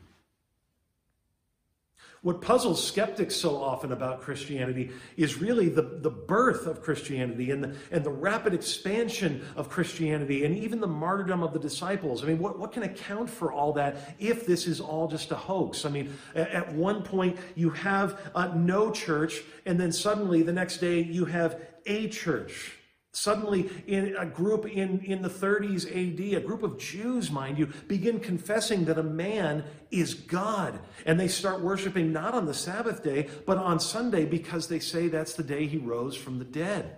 What 2.21 2.41
puzzles 2.41 2.85
skeptics 2.85 3.33
so 3.33 3.63
often 3.63 3.93
about 3.93 4.19
Christianity 4.19 4.91
is 5.15 5.39
really 5.39 5.69
the, 5.69 5.81
the 5.81 6.09
birth 6.09 6.67
of 6.67 6.81
Christianity 6.81 7.51
and 7.51 7.63
the, 7.63 7.75
and 7.91 8.03
the 8.03 8.11
rapid 8.11 8.53
expansion 8.53 9.45
of 9.55 9.69
Christianity 9.69 10.43
and 10.43 10.57
even 10.57 10.81
the 10.81 10.87
martyrdom 10.87 11.43
of 11.43 11.53
the 11.53 11.59
disciples. 11.59 12.21
I 12.21 12.27
mean, 12.27 12.39
what, 12.39 12.59
what 12.59 12.73
can 12.73 12.83
account 12.83 13.29
for 13.29 13.53
all 13.53 13.71
that 13.73 14.15
if 14.19 14.45
this 14.45 14.67
is 14.67 14.81
all 14.81 15.07
just 15.07 15.31
a 15.31 15.35
hoax? 15.35 15.85
I 15.85 15.89
mean, 15.89 16.13
at, 16.35 16.73
one 16.73 17.03
point 17.03 17.37
you 17.55 17.69
have 17.69 18.19
uh, 18.35 18.47
no 18.53 18.91
church, 18.91 19.41
and 19.65 19.79
then 19.79 19.91
suddenly 19.91 20.41
the 20.41 20.53
next 20.53 20.77
day 20.77 21.01
you 21.01 21.23
have 21.25 21.61
a 21.85 22.09
church. 22.09 22.78
Suddenly, 23.11 23.69
in 23.87 24.15
a 24.17 24.25
group 24.25 24.67
in, 24.67 24.99
in 24.99 25.23
the 25.23 25.29
30s 25.29 25.87
AD, 25.87 26.41
a 26.41 26.45
group 26.45 26.61
of 26.61 26.77
Jews, 26.77 27.31
mind 27.31 27.57
you, 27.57 27.65
begin 27.87 28.19
confessing 28.19 28.85
that 28.85 28.99
a 28.99 29.03
man 29.03 29.63
is 29.89 30.13
God. 30.13 30.79
And 31.07 31.19
they 31.19 31.27
start 31.27 31.61
worshiping 31.61 32.13
not 32.13 32.35
on 32.35 32.45
the 32.45 32.53
Sabbath 32.53 33.03
day, 33.03 33.27
but 33.47 33.57
on 33.57 33.79
Sunday 33.79 34.25
because 34.25 34.67
they 34.67 34.79
say 34.79 35.07
that's 35.07 35.33
the 35.33 35.43
day 35.43 35.65
he 35.65 35.77
rose 35.77 36.15
from 36.15 36.37
the 36.37 36.45
dead. 36.45 36.97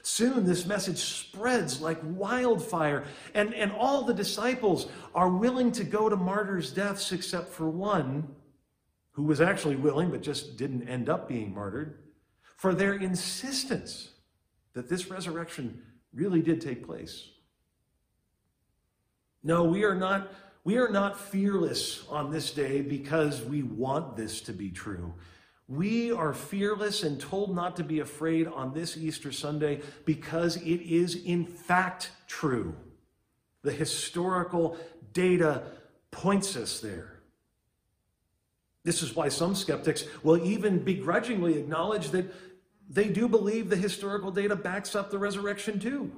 Soon 0.00 0.46
this 0.46 0.64
message 0.64 0.98
spreads 0.98 1.80
like 1.80 1.98
wildfire, 2.02 3.04
and, 3.34 3.52
and 3.54 3.72
all 3.72 4.02
the 4.02 4.14
disciples 4.14 4.88
are 5.14 5.28
willing 5.28 5.72
to 5.72 5.84
go 5.84 6.08
to 6.08 6.16
martyrs' 6.16 6.72
deaths 6.72 7.12
except 7.12 7.48
for 7.48 7.68
one 7.68 8.34
who 9.12 9.24
was 9.24 9.40
actually 9.42 9.76
willing 9.76 10.10
but 10.10 10.22
just 10.22 10.56
didn't 10.56 10.88
end 10.88 11.08
up 11.08 11.28
being 11.28 11.54
martyred 11.54 11.98
for 12.56 12.74
their 12.74 12.94
insistence 12.94 14.10
that 14.76 14.90
this 14.90 15.10
resurrection 15.10 15.82
really 16.12 16.42
did 16.42 16.60
take 16.60 16.84
place. 16.84 17.30
No, 19.42 19.64
we 19.64 19.84
are 19.84 19.94
not 19.94 20.30
we 20.64 20.76
are 20.76 20.90
not 20.90 21.18
fearless 21.18 22.04
on 22.10 22.30
this 22.30 22.50
day 22.50 22.82
because 22.82 23.40
we 23.40 23.62
want 23.62 24.16
this 24.16 24.40
to 24.42 24.52
be 24.52 24.70
true. 24.70 25.14
We 25.66 26.12
are 26.12 26.34
fearless 26.34 27.04
and 27.04 27.18
told 27.18 27.54
not 27.54 27.76
to 27.76 27.84
be 27.84 28.00
afraid 28.00 28.48
on 28.48 28.74
this 28.74 28.96
Easter 28.96 29.32
Sunday 29.32 29.80
because 30.04 30.56
it 30.56 30.82
is 30.82 31.14
in 31.14 31.46
fact 31.46 32.10
true. 32.26 32.74
The 33.62 33.72
historical 33.72 34.76
data 35.12 35.62
points 36.10 36.54
us 36.54 36.80
there. 36.80 37.16
This 38.86 39.02
is 39.02 39.16
why 39.16 39.30
some 39.30 39.54
skeptics 39.54 40.04
will 40.22 40.44
even 40.44 40.78
begrudgingly 40.78 41.58
acknowledge 41.58 42.10
that 42.10 42.32
they 42.88 43.08
do 43.08 43.28
believe 43.28 43.68
the 43.68 43.76
historical 43.76 44.30
data 44.30 44.56
backs 44.56 44.94
up 44.94 45.10
the 45.10 45.18
resurrection 45.18 45.80
too. 45.80 46.12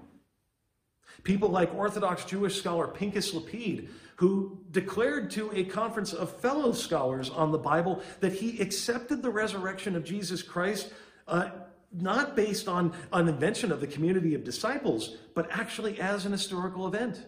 People 1.24 1.48
like 1.48 1.74
Orthodox 1.74 2.24
Jewish 2.24 2.59
scholar 2.59 2.88
Pinchas 2.88 3.35
Lapide, 3.35 3.88
who 4.16 4.59
declared 4.70 5.31
to 5.33 5.50
a 5.54 5.64
conference 5.64 6.12
of 6.12 6.31
fellow 6.40 6.72
scholars 6.72 7.31
on 7.31 7.50
the 7.50 7.59
Bible 7.59 8.02
that 8.20 8.33
he 8.33 8.61
accepted 8.61 9.22
the 9.22 9.31
resurrection 9.31 9.96
of 9.96 10.04
Jesus 10.04 10.42
Christ 10.42 10.92
uh, 11.26 11.50
not 11.92 12.37
based 12.37 12.68
on 12.68 12.92
an 13.12 13.28
invention 13.28 13.72
of 13.72 13.81
the 13.81 13.87
community 13.87 14.35
of 14.35 14.44
disciples, 14.44 15.16
but 15.35 15.48
actually 15.50 16.00
as 16.00 16.26
an 16.26 16.33
historical 16.33 16.87
event. 16.87 17.24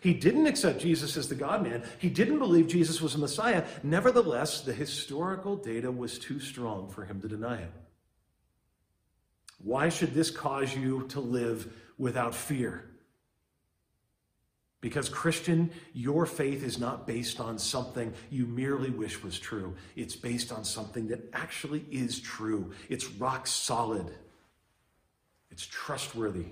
He 0.00 0.14
didn't 0.14 0.46
accept 0.46 0.80
Jesus 0.80 1.16
as 1.16 1.28
the 1.28 1.34
God 1.34 1.62
man. 1.62 1.82
He 1.98 2.08
didn't 2.08 2.38
believe 2.38 2.68
Jesus 2.68 3.00
was 3.00 3.16
a 3.16 3.18
Messiah. 3.18 3.64
Nevertheless, 3.82 4.60
the 4.60 4.72
historical 4.72 5.56
data 5.56 5.90
was 5.90 6.18
too 6.18 6.38
strong 6.38 6.88
for 6.88 7.04
him 7.04 7.20
to 7.22 7.28
deny 7.28 7.62
it. 7.62 7.72
Why 9.62 9.88
should 9.88 10.14
this 10.14 10.30
cause 10.30 10.74
you 10.74 11.06
to 11.08 11.20
live 11.20 11.72
without 11.98 12.34
fear? 12.34 12.84
Because, 14.80 15.10
Christian, 15.10 15.70
your 15.92 16.24
faith 16.24 16.64
is 16.64 16.78
not 16.78 17.06
based 17.06 17.38
on 17.38 17.58
something 17.58 18.14
you 18.30 18.46
merely 18.46 18.88
wish 18.88 19.22
was 19.22 19.38
true. 19.38 19.74
It's 19.94 20.16
based 20.16 20.52
on 20.52 20.64
something 20.64 21.08
that 21.08 21.28
actually 21.34 21.84
is 21.90 22.18
true. 22.18 22.72
It's 22.88 23.06
rock 23.06 23.46
solid, 23.46 24.10
it's 25.50 25.66
trustworthy. 25.66 26.46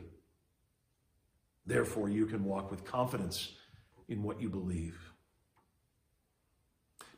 Therefore, 1.64 2.08
you 2.08 2.26
can 2.26 2.44
walk 2.44 2.70
with 2.70 2.84
confidence 2.84 3.52
in 4.08 4.22
what 4.22 4.40
you 4.40 4.48
believe. 4.48 4.98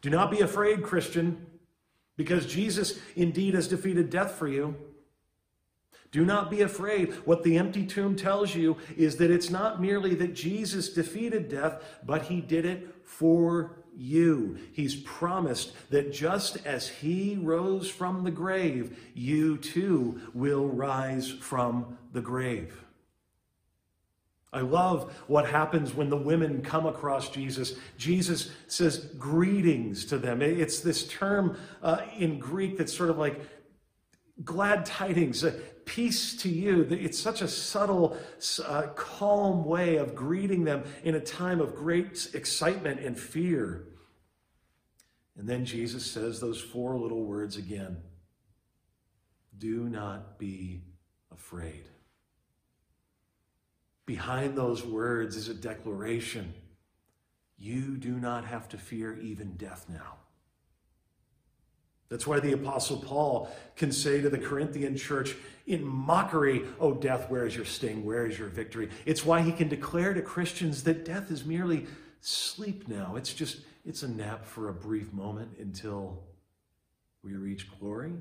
Do 0.03 0.11
not 0.11 0.31
be 0.31 0.41
afraid, 0.41 0.83
Christian, 0.83 1.47
because 2.17 2.47
Jesus 2.47 2.99
indeed 3.17 3.55
has 3.55 3.69
defeated 3.69 4.11
death 4.11 4.33
for 4.33 4.49
you. 4.49 4.77
Do 6.13 6.25
not 6.25 6.51
be 6.51 6.63
afraid. 6.63 7.13
What 7.25 7.45
the 7.45 7.57
empty 7.57 7.87
tomb 7.87 8.17
tells 8.17 8.55
you 8.55 8.77
is 8.97 9.17
that 9.17 9.31
it's 9.31 9.51
not 9.51 9.81
merely 9.81 10.15
that 10.17 10.35
Jesus 10.35 10.93
defeated 10.93 11.49
death, 11.49 11.83
but 12.05 12.23
he 12.23 12.41
did 12.41 12.65
it 12.65 12.89
for 13.05 13.77
you. 13.97 14.59
He's 14.73 14.97
promised 14.97 15.73
that 15.91 16.13
just 16.13 16.65
as 16.67 16.89
he 16.89 17.37
rose 17.41 17.89
from 17.89 18.25
the 18.25 18.31
grave, 18.31 18.99
you 19.15 19.57
too 19.59 20.21
will 20.35 20.67
rise 20.67 21.31
from 21.31 21.97
the 22.13 22.21
grave. 22.21 22.85
I 24.53 24.63
love 24.63 25.13
what 25.29 25.49
happens 25.49 25.95
when 25.95 26.11
the 26.11 26.17
women 26.17 26.61
come 26.61 26.87
across 26.87 27.29
Jesus. 27.29 27.77
Jesus 27.97 28.51
says 28.67 28.99
greetings 29.17 30.05
to 30.07 30.19
them. 30.19 30.43
It's 30.43 30.81
this 30.81 31.07
term 31.07 31.57
uh, 31.83 31.99
in 32.19 32.41
Greek 32.41 32.77
that's 32.77 32.97
sort 32.97 33.11
of 33.11 33.19
like 33.19 33.41
glad 34.43 34.87
tidings, 34.87 35.45
peace 35.85 36.37
to 36.39 36.49
you. 36.49 36.87
It's 36.91 37.19
such 37.19 37.43
a 37.43 37.49
subtle, 37.49 38.17
uh, 38.67 38.89
calm 38.95 39.65
way 39.65 39.97
of 39.97 40.15
greeting 40.15 40.65
them 40.65 40.85
in 41.05 41.15
a 41.15 41.21
time 41.21 41.61
of 41.61 41.75
great 41.75 42.31
excitement 42.35 43.01
and 43.01 43.19
fear. 43.19 43.87
And 45.37 45.49
then 45.49 45.65
Jesus 45.65 46.05
says 46.05 46.41
those 46.41 46.61
four 46.61 46.97
little 46.99 47.25
words 47.25 47.57
again 47.57 47.99
Do 49.59 49.89
not 49.89 50.39
be 50.39 50.83
afraid. 51.33 51.85
Behind 54.07 54.57
those 54.57 54.85
words 54.85 55.37
is 55.37 55.49
a 55.49 55.55
declaration 55.55 56.53
you 57.61 57.99
do 57.99 58.19
not 58.19 58.47
have 58.47 58.69
to 58.71 58.79
fear 58.79 59.19
even 59.21 59.53
death 59.57 59.87
now. 59.89 60.17
That's 62.11 62.27
why 62.27 62.41
the 62.41 62.53
Apostle 62.53 62.97
Paul 62.97 63.49
can 63.77 63.93
say 63.93 64.21
to 64.21 64.29
the 64.29 64.39
Corinthian 64.39 64.97
church 64.97 65.37
in 65.67 65.85
mockery, 65.85 66.65
Oh, 66.81 66.93
death, 66.93 67.31
where 67.31 67.47
is 67.47 67.55
your 67.55 67.65
sting? 67.65 68.05
Where 68.05 68.27
is 68.27 68.37
your 68.37 68.49
victory? 68.49 68.91
It's 69.07 69.25
why 69.25 69.43
he 69.43 69.53
can 69.53 69.69
declare 69.69 70.13
to 70.13 70.21
Christians 70.21 70.83
that 70.83 71.05
death 71.05 71.31
is 71.31 71.45
merely 71.45 71.87
sleep 72.21 72.89
now. 72.89 73.15
It's 73.15 73.33
just, 73.33 73.61
it's 73.87 74.03
a 74.03 74.09
nap 74.09 74.45
for 74.45 74.69
a 74.69 74.75
brief 74.75 75.13
moment 75.13 75.53
until 75.61 76.25
we 77.23 77.35
reach 77.35 77.69
glory. 77.79 78.15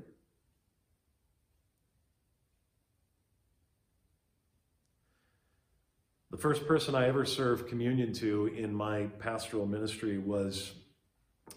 The 6.30 6.36
first 6.36 6.68
person 6.68 6.94
I 6.94 7.08
ever 7.08 7.24
served 7.24 7.68
communion 7.68 8.12
to 8.14 8.46
in 8.56 8.72
my 8.72 9.06
pastoral 9.18 9.66
ministry 9.66 10.18
was 10.18 10.74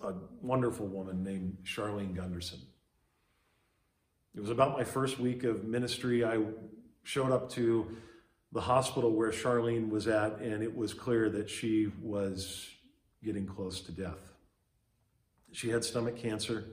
a 0.02 0.14
wonderful 0.42 0.88
woman 0.88 1.24
named 1.24 1.58
Charlene 1.66 2.16
Gunderson. 2.16 2.60
It 4.36 4.40
was 4.40 4.50
about 4.50 4.78
my 4.78 4.84
first 4.84 5.20
week 5.20 5.44
of 5.44 5.64
ministry. 5.64 6.26
I 6.26 6.40
showed 7.04 7.32
up 7.32 7.50
to 7.52 7.96
the 8.52 8.62
hospital 8.62 9.12
where 9.12 9.32
Charlene 9.32 9.90
was 9.90 10.08
at, 10.08 10.40
and 10.40 10.64
it 10.64 10.76
was 10.76 10.94
clear 10.94 11.30
that 11.30 11.50
she 11.50 11.92
was 12.02 12.70
getting 13.24 13.46
close 13.46 13.82
to 13.82 13.92
death. 13.92 14.20
She 15.52 15.70
had 15.70 15.84
stomach 15.84 16.18
cancer. 16.18 16.66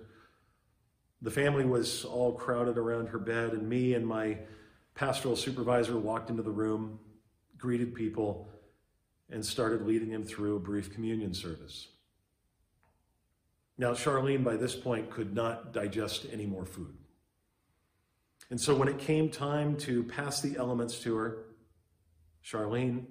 The 1.23 1.31
family 1.31 1.65
was 1.65 2.05
all 2.05 2.33
crowded 2.33 2.79
around 2.79 3.09
her 3.09 3.19
bed, 3.19 3.53
and 3.53 3.69
me 3.69 3.95
and 3.95 4.07
my 4.07 4.39
pastoral 4.95 5.37
supervisor 5.37 5.99
walked 5.99 6.31
into 6.31 6.43
the 6.43 6.51
room, 6.51 6.99
greeted 7.59 7.95
people, 7.95 8.49
and 9.31 9.45
started 9.45 9.87
leading 9.87 10.11
them 10.11 10.25
through 10.25 10.57
a 10.57 10.61
brief 10.61 10.93
communion 10.93 11.35
service. 11.35 11.89
Now, 13.81 13.93
Charlene, 13.93 14.45
by 14.45 14.57
this 14.57 14.77
point, 14.77 15.11
could 15.11 15.35
not 15.35 15.73
digest 15.73 16.27
any 16.31 16.45
more 16.45 16.66
food. 16.66 16.99
And 18.51 18.61
so 18.61 18.75
when 18.75 18.88
it 18.88 18.99
came 18.99 19.31
time 19.31 19.75
to 19.79 20.05
pass 20.05 20.43
the 20.43 20.59
elements 20.59 20.99
to 20.99 21.16
her, 21.16 21.47
Charlene, 22.45 23.07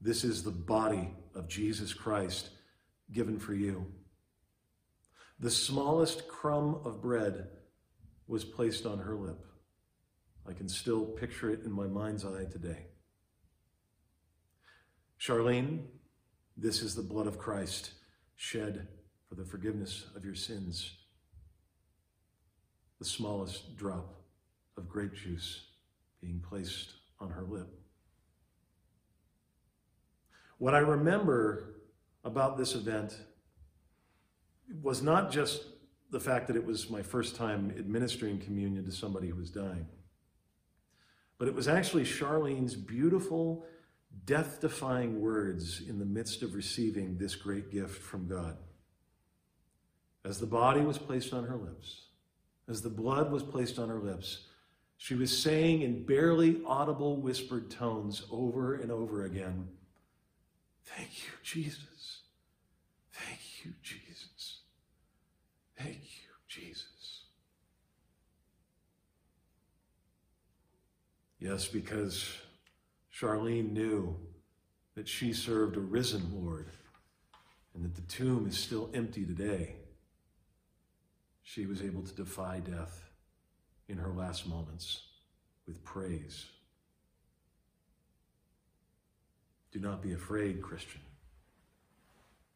this 0.00 0.22
is 0.22 0.44
the 0.44 0.52
body 0.52 1.12
of 1.34 1.48
Jesus 1.48 1.92
Christ 1.92 2.50
given 3.10 3.40
for 3.40 3.52
you. 3.52 3.84
The 5.40 5.50
smallest 5.50 6.28
crumb 6.28 6.82
of 6.84 7.02
bread 7.02 7.48
was 8.28 8.44
placed 8.44 8.86
on 8.86 9.00
her 9.00 9.16
lip. 9.16 9.44
I 10.48 10.52
can 10.52 10.68
still 10.68 11.04
picture 11.04 11.50
it 11.50 11.64
in 11.64 11.72
my 11.72 11.88
mind's 11.88 12.24
eye 12.24 12.44
today. 12.44 12.86
Charlene, 15.20 15.80
this 16.56 16.80
is 16.80 16.94
the 16.94 17.02
blood 17.02 17.26
of 17.26 17.38
Christ 17.38 17.90
shed 18.36 18.86
for 19.28 19.34
the 19.34 19.44
forgiveness 19.44 20.06
of 20.14 20.24
your 20.24 20.34
sins. 20.34 20.92
The 22.98 23.04
smallest 23.04 23.76
drop 23.76 24.14
of 24.76 24.88
grape 24.88 25.14
juice 25.14 25.64
being 26.20 26.42
placed 26.48 26.94
on 27.20 27.30
her 27.30 27.42
lip. 27.42 27.68
What 30.58 30.74
I 30.74 30.78
remember 30.78 31.74
about 32.24 32.56
this 32.56 32.74
event 32.74 33.14
was 34.82 35.02
not 35.02 35.30
just 35.30 35.64
the 36.10 36.20
fact 36.20 36.46
that 36.46 36.56
it 36.56 36.64
was 36.64 36.88
my 36.88 37.02
first 37.02 37.36
time 37.36 37.74
administering 37.78 38.38
communion 38.38 38.84
to 38.84 38.92
somebody 38.92 39.28
who 39.28 39.36
was 39.36 39.50
dying. 39.50 39.86
But 41.38 41.48
it 41.48 41.54
was 41.54 41.68
actually 41.68 42.04
Charlene's 42.04 42.74
beautiful, 42.74 43.66
death 44.24 44.60
defying 44.60 45.20
words 45.20 45.82
in 45.86 45.98
the 45.98 46.04
midst 46.04 46.42
of 46.42 46.54
receiving 46.54 47.18
this 47.18 47.34
great 47.34 47.70
gift 47.70 48.00
from 48.02 48.26
God. 48.26 48.56
As 50.26 50.40
the 50.40 50.46
body 50.46 50.80
was 50.80 50.98
placed 50.98 51.32
on 51.32 51.44
her 51.44 51.56
lips, 51.56 52.06
as 52.68 52.82
the 52.82 52.90
blood 52.90 53.30
was 53.30 53.44
placed 53.44 53.78
on 53.78 53.88
her 53.88 54.00
lips, 54.00 54.46
she 54.96 55.14
was 55.14 55.36
saying 55.36 55.82
in 55.82 56.04
barely 56.04 56.60
audible 56.66 57.16
whispered 57.16 57.70
tones 57.70 58.24
over 58.32 58.74
and 58.74 58.90
over 58.90 59.24
again, 59.24 59.68
Thank 60.84 61.18
you, 61.18 61.30
Jesus. 61.42 62.20
Thank 63.12 63.40
you, 63.64 63.72
Jesus. 63.82 64.60
Thank 65.76 66.00
you, 66.02 66.32
Jesus. 66.48 67.22
Yes, 71.38 71.68
because 71.68 72.36
Charlene 73.14 73.72
knew 73.72 74.16
that 74.94 75.08
she 75.08 75.32
served 75.32 75.76
a 75.76 75.80
risen 75.80 76.32
Lord 76.32 76.66
and 77.74 77.84
that 77.84 77.94
the 77.94 78.12
tomb 78.12 78.46
is 78.48 78.56
still 78.56 78.90
empty 78.94 79.24
today. 79.24 79.74
She 81.48 81.64
was 81.64 81.80
able 81.80 82.02
to 82.02 82.12
defy 82.12 82.58
death 82.58 83.04
in 83.88 83.98
her 83.98 84.10
last 84.10 84.48
moments 84.48 85.02
with 85.64 85.82
praise. 85.84 86.46
Do 89.70 89.78
not 89.78 90.02
be 90.02 90.12
afraid, 90.12 90.60
Christian, 90.60 91.00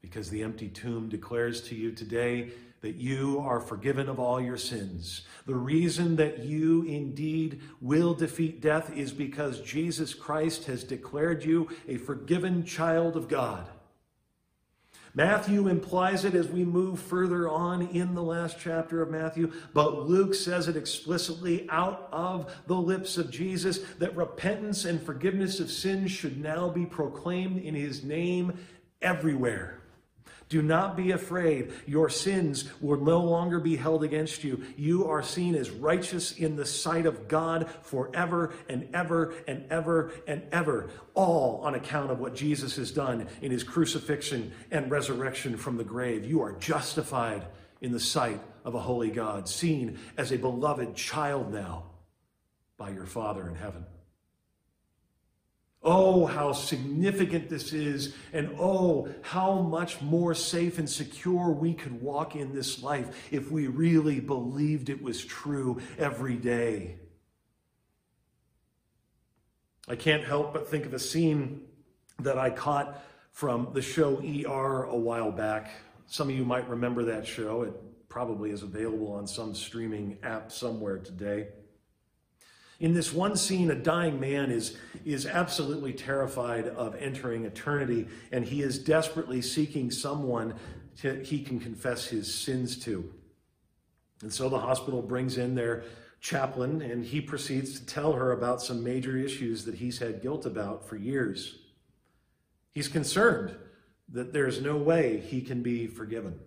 because 0.03 0.29
the 0.29 0.43
empty 0.43 0.69
tomb 0.69 1.09
declares 1.09 1.61
to 1.69 1.77
you 1.77 1.93
today 1.93 2.51
that 2.81 2.97
you 2.97 3.39
are 3.39 3.61
forgiven 3.61 4.09
of 4.09 4.19
all 4.19 4.41
your 4.41 4.57
sins. 4.57 5.23
The 5.47 5.55
reason 5.55 6.17
that 6.17 6.41
you 6.41 6.83
indeed 6.83 7.61
will 7.81 8.13
defeat 8.13 8.61
death 8.61 8.93
is 8.97 9.13
because 9.13 9.61
Jesus 9.61 10.15
Christ 10.15 10.65
has 10.65 10.83
declared 10.83 11.45
you 11.45 11.69
a 11.87 11.97
forgiven 11.97 12.65
child 12.65 13.17
of 13.17 13.29
God. 13.29 13.69
Matthew 15.15 15.69
implies 15.69 16.25
it 16.25 16.35
as 16.35 16.49
we 16.49 16.65
move 16.65 17.01
further 17.01 17.49
on 17.49 17.83
in 17.89 18.15
the 18.15 18.23
last 18.23 18.59
chapter 18.61 19.03
of 19.03 19.11
Matthew, 19.11 19.53
but 19.75 20.09
Luke 20.09 20.35
says 20.35 20.69
it 20.69 20.77
explicitly 20.77 21.67
out 21.69 22.09
of 22.13 22.55
the 22.67 22.77
lips 22.77 23.19
of 23.19 23.31
Jesus 23.31 23.81
that 23.99 24.17
repentance 24.17 24.85
and 24.85 25.03
forgiveness 25.03 25.59
of 25.59 25.71
sins 25.71 26.13
should 26.13 26.41
now 26.41 26.69
be 26.69 26.87
proclaimed 26.87 27.59
in 27.59 27.75
his 27.75 28.05
name 28.05 28.57
everywhere. 29.03 29.80
Do 30.51 30.63
not 30.63 30.97
be 30.97 31.13
afraid. 31.13 31.73
Your 31.87 32.11
sins 32.11 32.69
will 32.81 33.01
no 33.01 33.21
longer 33.21 33.61
be 33.61 33.77
held 33.77 34.03
against 34.03 34.43
you. 34.43 34.65
You 34.77 35.09
are 35.09 35.23
seen 35.23 35.55
as 35.55 35.71
righteous 35.71 36.33
in 36.33 36.57
the 36.57 36.67
sight 36.67 37.07
of 37.07 37.29
God 37.29 37.71
forever 37.83 38.53
and 38.69 38.89
ever 38.93 39.33
and 39.47 39.65
ever 39.71 40.13
and 40.27 40.43
ever, 40.51 40.91
all 41.15 41.61
on 41.63 41.77
account 41.77 42.11
of 42.11 42.19
what 42.19 42.35
Jesus 42.35 42.75
has 42.77 42.91
done 42.91 43.29
in 43.41 43.53
his 43.53 43.63
crucifixion 43.63 44.51
and 44.73 44.91
resurrection 44.91 45.57
from 45.57 45.77
the 45.77 45.85
grave. 45.85 46.25
You 46.25 46.43
are 46.43 46.53
justified 46.55 47.47
in 47.81 47.93
the 47.93 48.01
sight 48.01 48.41
of 48.65 48.75
a 48.75 48.81
holy 48.81 49.11
God, 49.11 49.49
seen 49.49 50.01
as 50.19 50.33
a 50.33 50.37
beloved 50.37 50.97
child 50.97 51.53
now 51.53 51.85
by 52.77 52.91
your 52.91 53.07
Father 53.07 53.49
in 53.49 53.55
heaven. 53.55 53.87
Oh, 55.83 56.27
how 56.27 56.53
significant 56.53 57.49
this 57.49 57.73
is, 57.73 58.15
and 58.35 58.55
oh, 58.59 59.09
how 59.23 59.63
much 59.63 60.03
more 60.03 60.35
safe 60.35 60.79
and 60.79 60.89
secure 60.89 61.51
we 61.51 61.73
could 61.73 62.03
walk 62.03 62.37
in 62.37 62.55
this 62.55 62.83
life 62.83 63.29
if 63.31 63.51
we 63.51 63.67
really 63.67 64.21
believed 64.21 64.91
it 64.91 65.03
was 65.03 65.25
true 65.25 65.81
every 65.99 66.37
day. 66.37 66.99
I 69.89 69.97
can't 69.97 70.23
help 70.23 70.53
but 70.53 70.69
think 70.69 70.85
of 70.85 70.93
a 70.93 70.99
scene 70.99 71.63
that 72.19 72.37
I 72.37 72.51
caught 72.51 73.03
from 73.33 73.71
the 73.73 73.81
show 73.81 74.19
ER 74.19 74.83
a 74.85 74.97
while 74.97 75.33
back. 75.33 75.71
Some 76.07 76.29
of 76.29 76.37
you 76.37 76.45
might 76.45 76.69
remember 76.69 77.05
that 77.07 77.27
show. 77.27 77.63
It 77.63 77.73
probably 78.11 78.51
is 78.51 78.63
available 78.63 79.13
on 79.13 79.27
some 79.27 79.55
streaming 79.55 80.19
app 80.23 80.53
somewhere 80.53 80.99
today. 80.99 81.49
In 82.81 82.95
this 82.95 83.13
one 83.13 83.37
scene, 83.37 83.71
a 83.71 83.75
dying 83.75 84.19
man 84.19 84.51
is, 84.51 84.77
is 85.05 85.27
absolutely 85.27 85.93
terrified 85.93 86.67
of 86.67 86.97
entering 86.97 87.45
eternity, 87.45 88.09
and 88.33 88.43
he 88.43 88.63
is 88.63 88.79
desperately 88.79 89.43
seeking 89.43 89.91
someone 89.91 90.55
to, 91.03 91.23
he 91.23 91.43
can 91.43 91.61
confess 91.61 92.07
his 92.07 92.33
sins 92.33 92.79
to. 92.79 93.13
And 94.23 94.33
so 94.33 94.49
the 94.49 94.59
hospital 94.59 95.03
brings 95.03 95.37
in 95.37 95.55
their 95.55 95.85
chaplain, 96.21 96.81
and 96.81 97.05
he 97.05 97.21
proceeds 97.21 97.79
to 97.79 97.87
tell 97.87 98.15
her 98.15 98.33
about 98.33 98.63
some 98.63 98.83
major 98.83 99.17
issues 99.17 99.67
that 99.67 99.75
he's 99.75 99.99
had 99.99 100.23
guilt 100.23 100.47
about 100.47 100.89
for 100.89 100.97
years. 100.97 101.59
He's 102.73 102.89
concerned 102.89 103.55
that 104.09 104.33
there's 104.33 104.63
no 104.63 104.77
way 104.77 105.21
he 105.21 105.43
can 105.43 105.63
be 105.63 105.87
forgiven. 105.87 106.39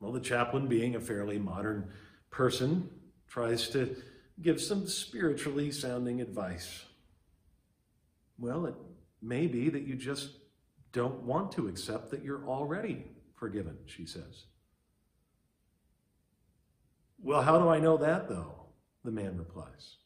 Well, 0.00 0.12
the 0.12 0.20
chaplain, 0.20 0.66
being 0.66 0.96
a 0.96 1.00
fairly 1.00 1.38
modern 1.38 1.88
person, 2.30 2.88
tries 3.28 3.68
to 3.70 3.94
give 4.42 4.60
some 4.60 4.86
spiritually 4.86 5.70
sounding 5.70 6.20
advice. 6.20 6.84
Well, 8.38 8.66
it 8.66 8.74
may 9.20 9.46
be 9.46 9.68
that 9.68 9.82
you 9.82 9.94
just 9.94 10.30
don't 10.92 11.22
want 11.22 11.52
to 11.52 11.68
accept 11.68 12.10
that 12.10 12.24
you're 12.24 12.46
already 12.46 13.04
forgiven, 13.36 13.76
she 13.86 14.06
says. 14.06 14.44
Well, 17.22 17.42
how 17.42 17.58
do 17.58 17.68
I 17.68 17.78
know 17.78 17.98
that, 17.98 18.28
though? 18.28 18.54
The 19.04 19.10
man 19.10 19.36
replies. 19.36 19.96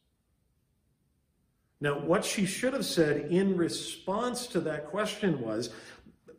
Now, 1.79 1.99
what 1.99 2.25
she 2.25 2.45
should 2.45 2.73
have 2.73 2.85
said 2.85 3.31
in 3.31 3.57
response 3.57 4.47
to 4.47 4.59
that 4.61 4.87
question 4.87 5.41
was, 5.41 5.69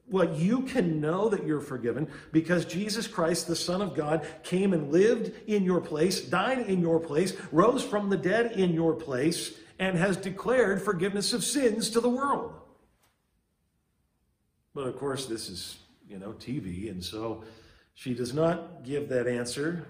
well, 0.09 0.33
you 0.39 0.63
can 0.63 1.01
know 1.01 1.29
that 1.29 1.45
you're 1.45 1.61
forgiven 1.61 2.09
because 2.31 2.65
Jesus 2.65 3.09
Christ, 3.09 3.49
the 3.49 3.57
Son 3.57 3.83
of 3.83 3.95
God, 3.95 4.27
came 4.45 4.73
and 4.73 4.93
lived 4.93 5.33
in 5.49 5.65
your 5.65 5.81
place, 5.81 6.21
died 6.21 6.61
in 6.61 6.81
your 6.81 7.01
place, 7.01 7.37
rose 7.51 7.83
from 7.83 8.09
the 8.09 8.17
dead 8.17 8.53
in 8.53 8.73
your 8.73 8.95
place, 8.95 9.55
and 9.79 9.99
has 9.99 10.17
declared 10.17 10.81
forgiveness 10.81 11.33
of 11.33 11.43
sins 11.43 11.91
to 11.91 12.01
the 12.01 12.09
world. 12.09 12.55
But 14.75 14.87
of 14.87 14.97
course, 14.97 15.27
this 15.27 15.49
is, 15.49 15.79
you 16.09 16.19
know, 16.19 16.33
TV, 16.35 16.91
and 16.91 17.03
so 17.03 17.43
she 17.95 18.15
does 18.15 18.33
not 18.33 18.85
give 18.85 19.09
that 19.09 19.27
answer. 19.27 19.87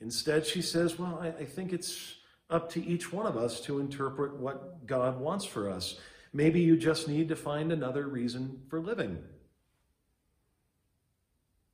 Instead, 0.00 0.46
she 0.46 0.62
says, 0.62 0.98
Well, 0.98 1.20
I, 1.22 1.28
I 1.28 1.44
think 1.44 1.72
it's 1.72 2.16
up 2.48 2.70
to 2.72 2.84
each 2.84 3.12
one 3.12 3.26
of 3.26 3.36
us 3.36 3.60
to 3.62 3.78
interpret 3.78 4.36
what 4.36 4.86
God 4.86 5.20
wants 5.20 5.44
for 5.44 5.70
us. 5.70 6.00
Maybe 6.32 6.60
you 6.60 6.76
just 6.76 7.06
need 7.06 7.28
to 7.28 7.36
find 7.36 7.70
another 7.70 8.08
reason 8.08 8.62
for 8.68 8.80
living. 8.80 9.18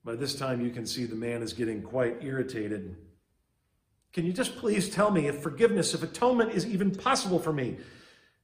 By 0.07 0.15
this 0.15 0.37
time, 0.37 0.61
you 0.61 0.71
can 0.71 0.87
see 0.87 1.05
the 1.05 1.17
man 1.17 1.43
is 1.43 1.53
getting 1.53 1.83
quite 1.83 2.23
irritated. 2.23 2.95
Can 4.13 4.25
you 4.25 4.33
just 4.33 4.55
please 4.55 4.89
tell 4.89 5.11
me 5.11 5.27
if 5.27 5.43
forgiveness, 5.43 5.95
if 5.95 6.03
atonement 6.05 6.53
is 6.53 6.65
even 6.65 6.95
possible 6.95 7.41
for 7.41 7.53
me? 7.53 7.77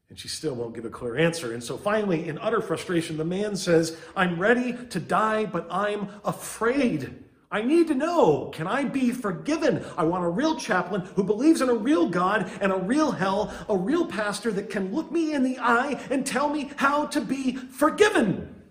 And 0.09 0.19
she 0.19 0.27
still 0.27 0.57
won't 0.57 0.75
give 0.75 0.87
a 0.87 0.91
clear 0.91 1.17
answer. 1.17 1.55
And 1.55 1.63
so 1.63 1.77
finally, 1.77 2.29
in 2.29 2.37
utter 2.39 2.61
frustration, 2.61 3.17
the 3.17 3.25
man 3.25 3.55
says, 3.55 3.97
I'm 4.17 4.41
ready 4.41 4.77
to 4.91 4.99
die, 4.99 5.47
but 5.47 5.69
I'm 5.71 6.09
afraid. 6.25 7.23
I 7.49 7.63
need 7.63 7.87
to 7.89 7.95
know 7.95 8.51
can 8.53 8.67
I 8.67 8.85
be 8.85 9.13
forgiven? 9.13 9.85
I 9.97 10.03
want 10.03 10.25
a 10.25 10.29
real 10.29 10.57
chaplain 10.57 11.03
who 11.15 11.23
believes 11.23 11.61
in 11.61 11.69
a 11.69 11.75
real 11.75 12.09
God 12.09 12.51
and 12.61 12.73
a 12.73 12.77
real 12.77 13.13
hell, 13.13 13.55
a 13.69 13.77
real 13.77 14.07
pastor 14.07 14.51
that 14.51 14.69
can 14.69 14.93
look 14.93 15.13
me 15.13 15.33
in 15.33 15.45
the 15.45 15.61
eye 15.61 16.05
and 16.11 16.27
tell 16.27 16.49
me 16.49 16.73
how 16.75 17.07
to 17.07 17.21
be 17.21 17.55
forgiven. 17.55 18.62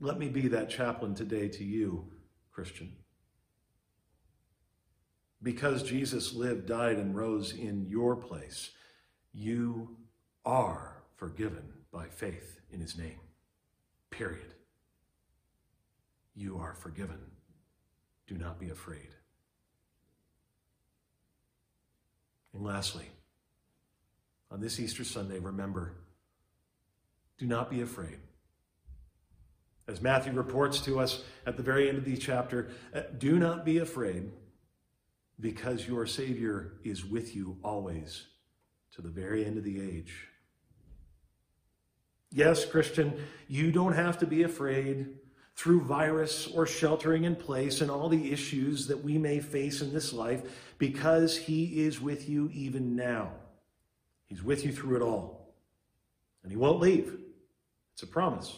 Let 0.00 0.18
me 0.18 0.28
be 0.28 0.48
that 0.48 0.70
chaplain 0.70 1.14
today 1.14 1.48
to 1.48 1.64
you, 1.64 2.06
Christian. 2.50 2.92
Because 5.42 5.82
Jesus 5.82 6.34
lived, 6.34 6.66
died, 6.66 6.96
and 6.96 7.14
rose 7.14 7.52
in 7.52 7.86
your 7.86 8.16
place, 8.16 8.70
you 9.32 9.96
are 10.44 11.02
forgiven 11.16 11.64
by 11.92 12.06
faith 12.06 12.60
in 12.72 12.80
his 12.80 12.96
name. 12.96 13.20
Period. 14.10 14.54
You 16.34 16.58
are 16.58 16.74
forgiven. 16.74 17.20
Do 18.26 18.38
not 18.38 18.58
be 18.58 18.70
afraid. 18.70 19.08
And 22.54 22.64
lastly, 22.64 23.06
on 24.50 24.60
this 24.60 24.80
Easter 24.80 25.04
Sunday, 25.04 25.38
remember 25.38 25.94
do 27.38 27.46
not 27.46 27.70
be 27.70 27.80
afraid. 27.80 28.18
As 29.90 30.00
Matthew 30.00 30.32
reports 30.32 30.80
to 30.82 31.00
us 31.00 31.24
at 31.46 31.56
the 31.56 31.64
very 31.64 31.88
end 31.88 31.98
of 31.98 32.04
the 32.04 32.16
chapter, 32.16 32.70
uh, 32.94 33.00
do 33.18 33.40
not 33.40 33.64
be 33.64 33.78
afraid 33.78 34.30
because 35.40 35.88
your 35.88 36.06
Savior 36.06 36.74
is 36.84 37.04
with 37.04 37.34
you 37.34 37.58
always 37.64 38.26
to 38.92 39.02
the 39.02 39.08
very 39.08 39.44
end 39.44 39.58
of 39.58 39.64
the 39.64 39.80
age. 39.80 40.28
Yes, 42.30 42.64
Christian, 42.64 43.20
you 43.48 43.72
don't 43.72 43.94
have 43.94 44.16
to 44.18 44.26
be 44.26 44.44
afraid 44.44 45.08
through 45.56 45.80
virus 45.80 46.46
or 46.46 46.66
sheltering 46.66 47.24
in 47.24 47.34
place 47.34 47.80
and 47.80 47.90
all 47.90 48.08
the 48.08 48.32
issues 48.32 48.86
that 48.86 49.02
we 49.02 49.18
may 49.18 49.40
face 49.40 49.80
in 49.80 49.92
this 49.92 50.12
life 50.12 50.70
because 50.78 51.36
He 51.36 51.82
is 51.84 52.00
with 52.00 52.28
you 52.28 52.48
even 52.52 52.94
now. 52.94 53.32
He's 54.28 54.44
with 54.44 54.64
you 54.64 54.70
through 54.70 54.96
it 54.96 55.02
all. 55.02 55.52
And 56.44 56.52
He 56.52 56.56
won't 56.56 56.78
leave. 56.78 57.18
It's 57.94 58.04
a 58.04 58.06
promise. 58.06 58.54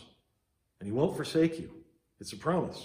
And 0.82 0.90
He 0.90 0.98
won't 0.98 1.14
forsake 1.14 1.60
you. 1.60 1.70
It's 2.18 2.32
a 2.32 2.36
promise. 2.36 2.84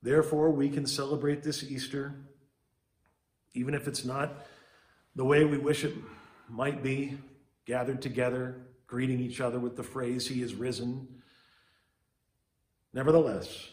Therefore, 0.00 0.52
we 0.52 0.68
can 0.68 0.86
celebrate 0.86 1.42
this 1.42 1.64
Easter, 1.64 2.14
even 3.52 3.74
if 3.74 3.88
it's 3.88 4.04
not 4.04 4.46
the 5.16 5.24
way 5.24 5.44
we 5.44 5.58
wish 5.58 5.82
it 5.82 5.92
might 6.48 6.84
be, 6.84 7.18
gathered 7.64 8.00
together, 8.00 8.54
greeting 8.86 9.18
each 9.18 9.40
other 9.40 9.58
with 9.58 9.76
the 9.76 9.82
phrase, 9.82 10.28
He 10.28 10.40
is 10.40 10.54
risen. 10.54 11.08
Nevertheless, 12.92 13.70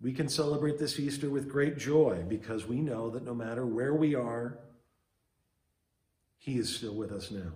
we 0.00 0.12
can 0.12 0.28
celebrate 0.28 0.80
this 0.80 0.98
Easter 0.98 1.30
with 1.30 1.48
great 1.48 1.78
joy 1.78 2.24
because 2.28 2.66
we 2.66 2.80
know 2.80 3.10
that 3.10 3.24
no 3.24 3.32
matter 3.32 3.64
where 3.64 3.94
we 3.94 4.16
are, 4.16 4.58
He 6.38 6.58
is 6.58 6.74
still 6.74 6.96
with 6.96 7.12
us 7.12 7.30
now. 7.30 7.52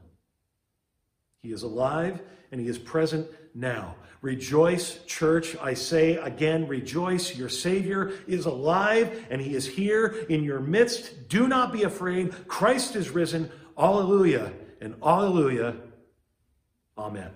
He 1.44 1.52
is 1.52 1.62
alive 1.62 2.22
and 2.50 2.60
He 2.60 2.68
is 2.68 2.78
present 2.78 3.28
now. 3.54 3.96
Rejoice, 4.22 5.04
church. 5.04 5.54
I 5.60 5.74
say 5.74 6.16
again, 6.16 6.66
rejoice. 6.66 7.36
Your 7.36 7.50
Savior 7.50 8.12
is 8.26 8.46
alive 8.46 9.26
and 9.28 9.42
He 9.42 9.54
is 9.54 9.66
here 9.66 10.06
in 10.30 10.42
your 10.42 10.60
midst. 10.60 11.28
Do 11.28 11.46
not 11.46 11.70
be 11.70 11.82
afraid. 11.82 12.48
Christ 12.48 12.96
is 12.96 13.10
risen. 13.10 13.50
Alleluia 13.78 14.52
and 14.80 14.94
alleluia. 15.02 15.76
Amen. 16.96 17.30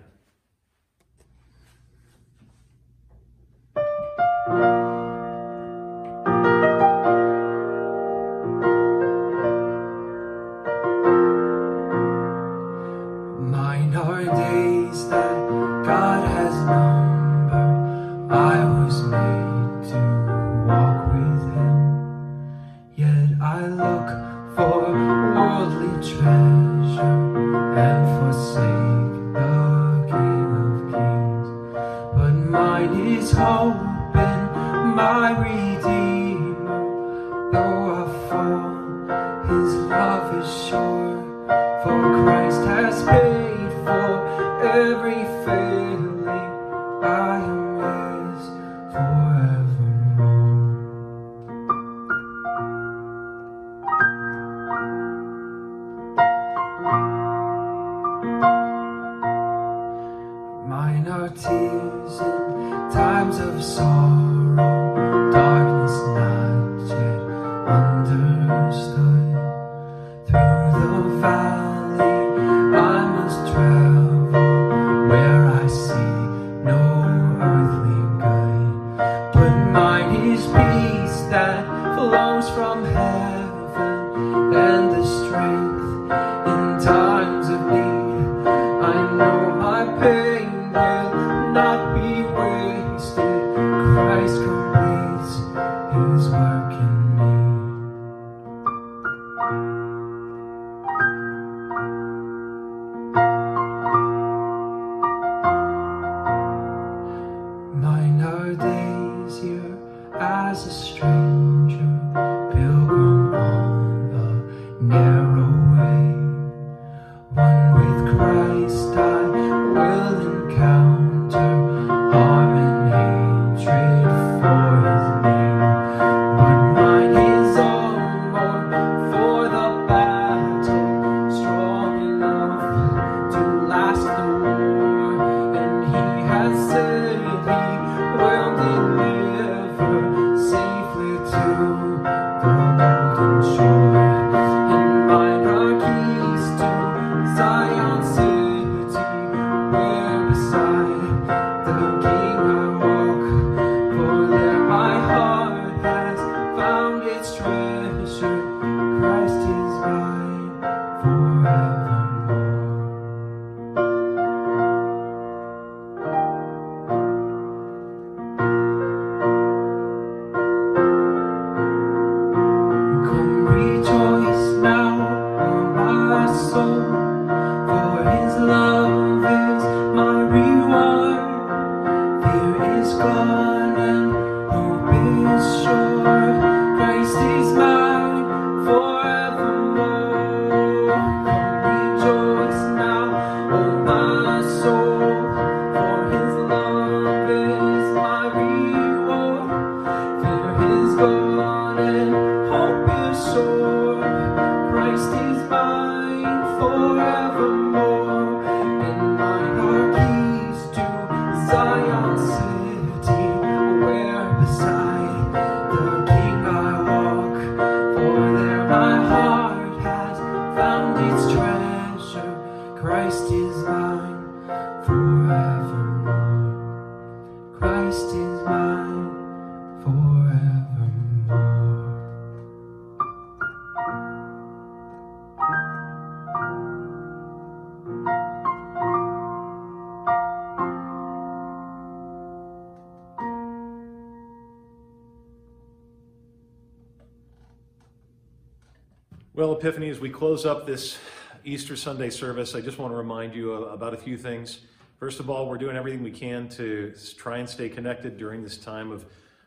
Well, 249.39 249.53
Epiphany, 249.53 249.87
as 249.87 250.01
we 250.01 250.09
close 250.09 250.45
up 250.45 250.67
this 250.67 250.97
Easter 251.45 251.77
Sunday 251.77 252.09
service, 252.09 252.55
I 252.55 252.59
just 252.59 252.77
want 252.77 252.91
to 252.91 252.97
remind 252.97 253.33
you 253.33 253.53
about 253.53 253.93
a 253.93 253.97
few 253.97 254.17
things. 254.17 254.59
First 254.97 255.21
of 255.21 255.29
all, 255.29 255.47
we're 255.47 255.57
doing 255.57 255.77
everything 255.77 256.03
we 256.03 256.11
can 256.11 256.49
to 256.49 256.93
try 257.15 257.37
and 257.37 257.49
stay 257.49 257.69
connected 257.69 258.17
during 258.17 258.43
this 258.43 258.57
time 258.57 258.91
of 258.91 259.05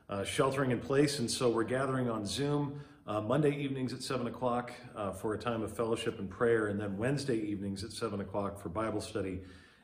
uh, 0.09 0.25
sheltering 0.25 0.71
in 0.71 0.81
place, 0.81 1.19
and 1.19 1.31
so 1.31 1.51
we're 1.51 1.63
gathering 1.63 2.09
on 2.09 2.25
Zoom 2.25 2.81
uh, 3.07 3.21
Monday 3.21 3.55
evenings 3.55 3.93
at 3.93 4.01
7 4.01 4.29
o'clock 4.29 4.73
uh, 4.97 5.13
for 5.13 5.35
a 5.35 5.39
time 5.39 5.61
of 5.61 5.77
fellowship 5.77 6.19
and 6.19 6.31
prayer, 6.31 6.69
and 6.69 6.81
then 6.81 6.97
Wednesday 6.97 7.37
evenings 7.37 7.85
at 7.85 7.93
7 7.93 8.23
o'clock 8.23 8.59
for 8.59 8.71
Bible 8.71 9.03
study 9.03 9.43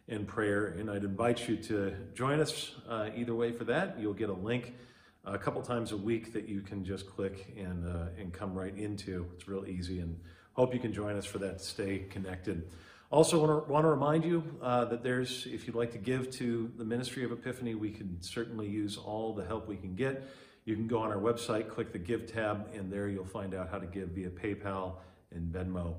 and 0.09 0.27
prayer. 0.27 0.69
And 0.69 0.91
I'd 0.91 1.05
invite 1.05 1.47
you 1.47 1.59
to 1.65 1.95
join 2.15 2.41
us 2.41 2.77
uh, 2.89 3.11
either 3.15 3.35
way 3.35 3.53
for 3.53 3.65
that. 3.65 4.01
You'll 4.01 4.15
get 4.15 4.31
a 4.31 4.33
link 4.33 4.73
a 5.33 5.39
couple 5.39 5.61
times 5.63 5.93
a 5.93 5.97
week 5.97 6.33
that 6.33 6.49
you 6.49 6.61
can 6.61 6.85
just 6.85 7.07
click 7.07 7.55
and, 7.57 7.87
uh, 7.87 8.07
and 8.19 8.33
come 8.33 8.55
right 8.55 8.77
into. 8.77 9.27
It's 9.35 9.49
real 9.49 9.67
easy, 9.67 10.01
and 10.01 10.19
hope 10.55 10.75
you 10.75 10.81
can 10.81 10.93
join 10.93 11.17
us 11.17 11.25
for 11.25 11.39
that 11.39 11.61
stay 11.61 12.05
connected. 12.11 12.71
Also, 13.11 13.39
want 13.39 13.67
to, 13.67 13.73
want 13.73 13.85
to 13.85 13.89
remind 13.89 14.25
you 14.25 14.45
uh, 14.61 14.85
that 14.85 15.03
there's, 15.03 15.47
if 15.47 15.67
you'd 15.67 15.77
like 15.77 15.93
to 15.93 15.99
give 15.99 16.31
to 16.33 16.71
the 16.77 16.85
Ministry 16.85 17.25
of 17.25 17.33
Epiphany, 17.33 17.75
we 17.75 17.91
can 17.91 18.21
certainly 18.21 18.67
use 18.67 18.99
all 18.99 19.33
the 19.33 19.45
help 19.45 19.67
we 19.67 19.77
can 19.77 19.95
get. 19.95 20.29
You 20.67 20.75
can 20.75 20.87
go 20.87 20.99
on 20.99 21.11
our 21.11 21.17
website, 21.17 21.71
click 21.71 21.93
the 21.93 21.99
Give 21.99 22.31
tab, 22.31 22.69
and 22.75 22.93
there 22.93 23.09
you'll 23.09 23.25
find 23.25 23.55
out 23.55 23.71
how 23.71 23.79
to 23.79 23.87
give 23.87 24.11
via 24.11 24.29
PayPal 24.29 24.97
and 25.35 25.51
Venmo 25.51 25.95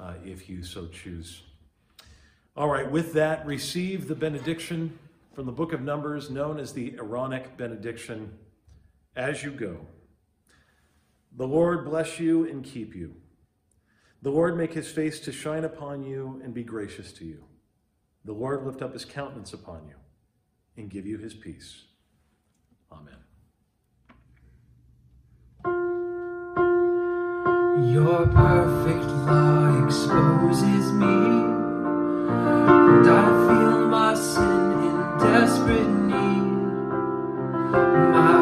uh, 0.00 0.14
if 0.24 0.48
you 0.48 0.62
so 0.62 0.86
choose. 0.86 1.42
All 2.56 2.68
right, 2.68 2.90
with 2.90 3.12
that, 3.12 3.44
receive 3.44 4.08
the 4.08 4.14
benediction 4.14 4.98
from 5.34 5.44
the 5.44 5.52
book 5.52 5.72
of 5.72 5.82
Numbers, 5.82 6.30
known 6.30 6.58
as 6.58 6.72
the 6.72 6.94
Aaronic 6.96 7.56
benediction, 7.58 8.32
as 9.16 9.42
you 9.42 9.50
go. 9.50 9.86
The 11.36 11.46
Lord 11.46 11.84
bless 11.84 12.20
you 12.20 12.48
and 12.48 12.62
keep 12.64 12.94
you. 12.94 13.14
The 14.22 14.30
Lord 14.30 14.56
make 14.56 14.72
his 14.72 14.90
face 14.90 15.20
to 15.20 15.32
shine 15.32 15.64
upon 15.64 16.02
you 16.02 16.40
and 16.42 16.54
be 16.54 16.62
gracious 16.62 17.12
to 17.14 17.24
you. 17.24 17.44
The 18.24 18.32
Lord 18.32 18.64
lift 18.64 18.80
up 18.80 18.92
his 18.92 19.04
countenance 19.04 19.52
upon 19.52 19.86
you 19.86 19.96
and 20.76 20.88
give 20.88 21.06
you 21.06 21.18
his 21.18 21.34
peace. 21.34 21.82
Amen. 22.90 23.14
Your 27.92 28.26
perfect 28.28 29.04
law 29.26 29.84
exposes 29.84 30.92
me, 30.92 31.06
and 32.66 33.06
I 33.06 33.28
feel 33.46 33.88
my 33.88 34.14
sin 34.14 34.72
in 34.88 35.18
desperate 35.18 35.88
need. 35.88 36.44
My 38.12 38.33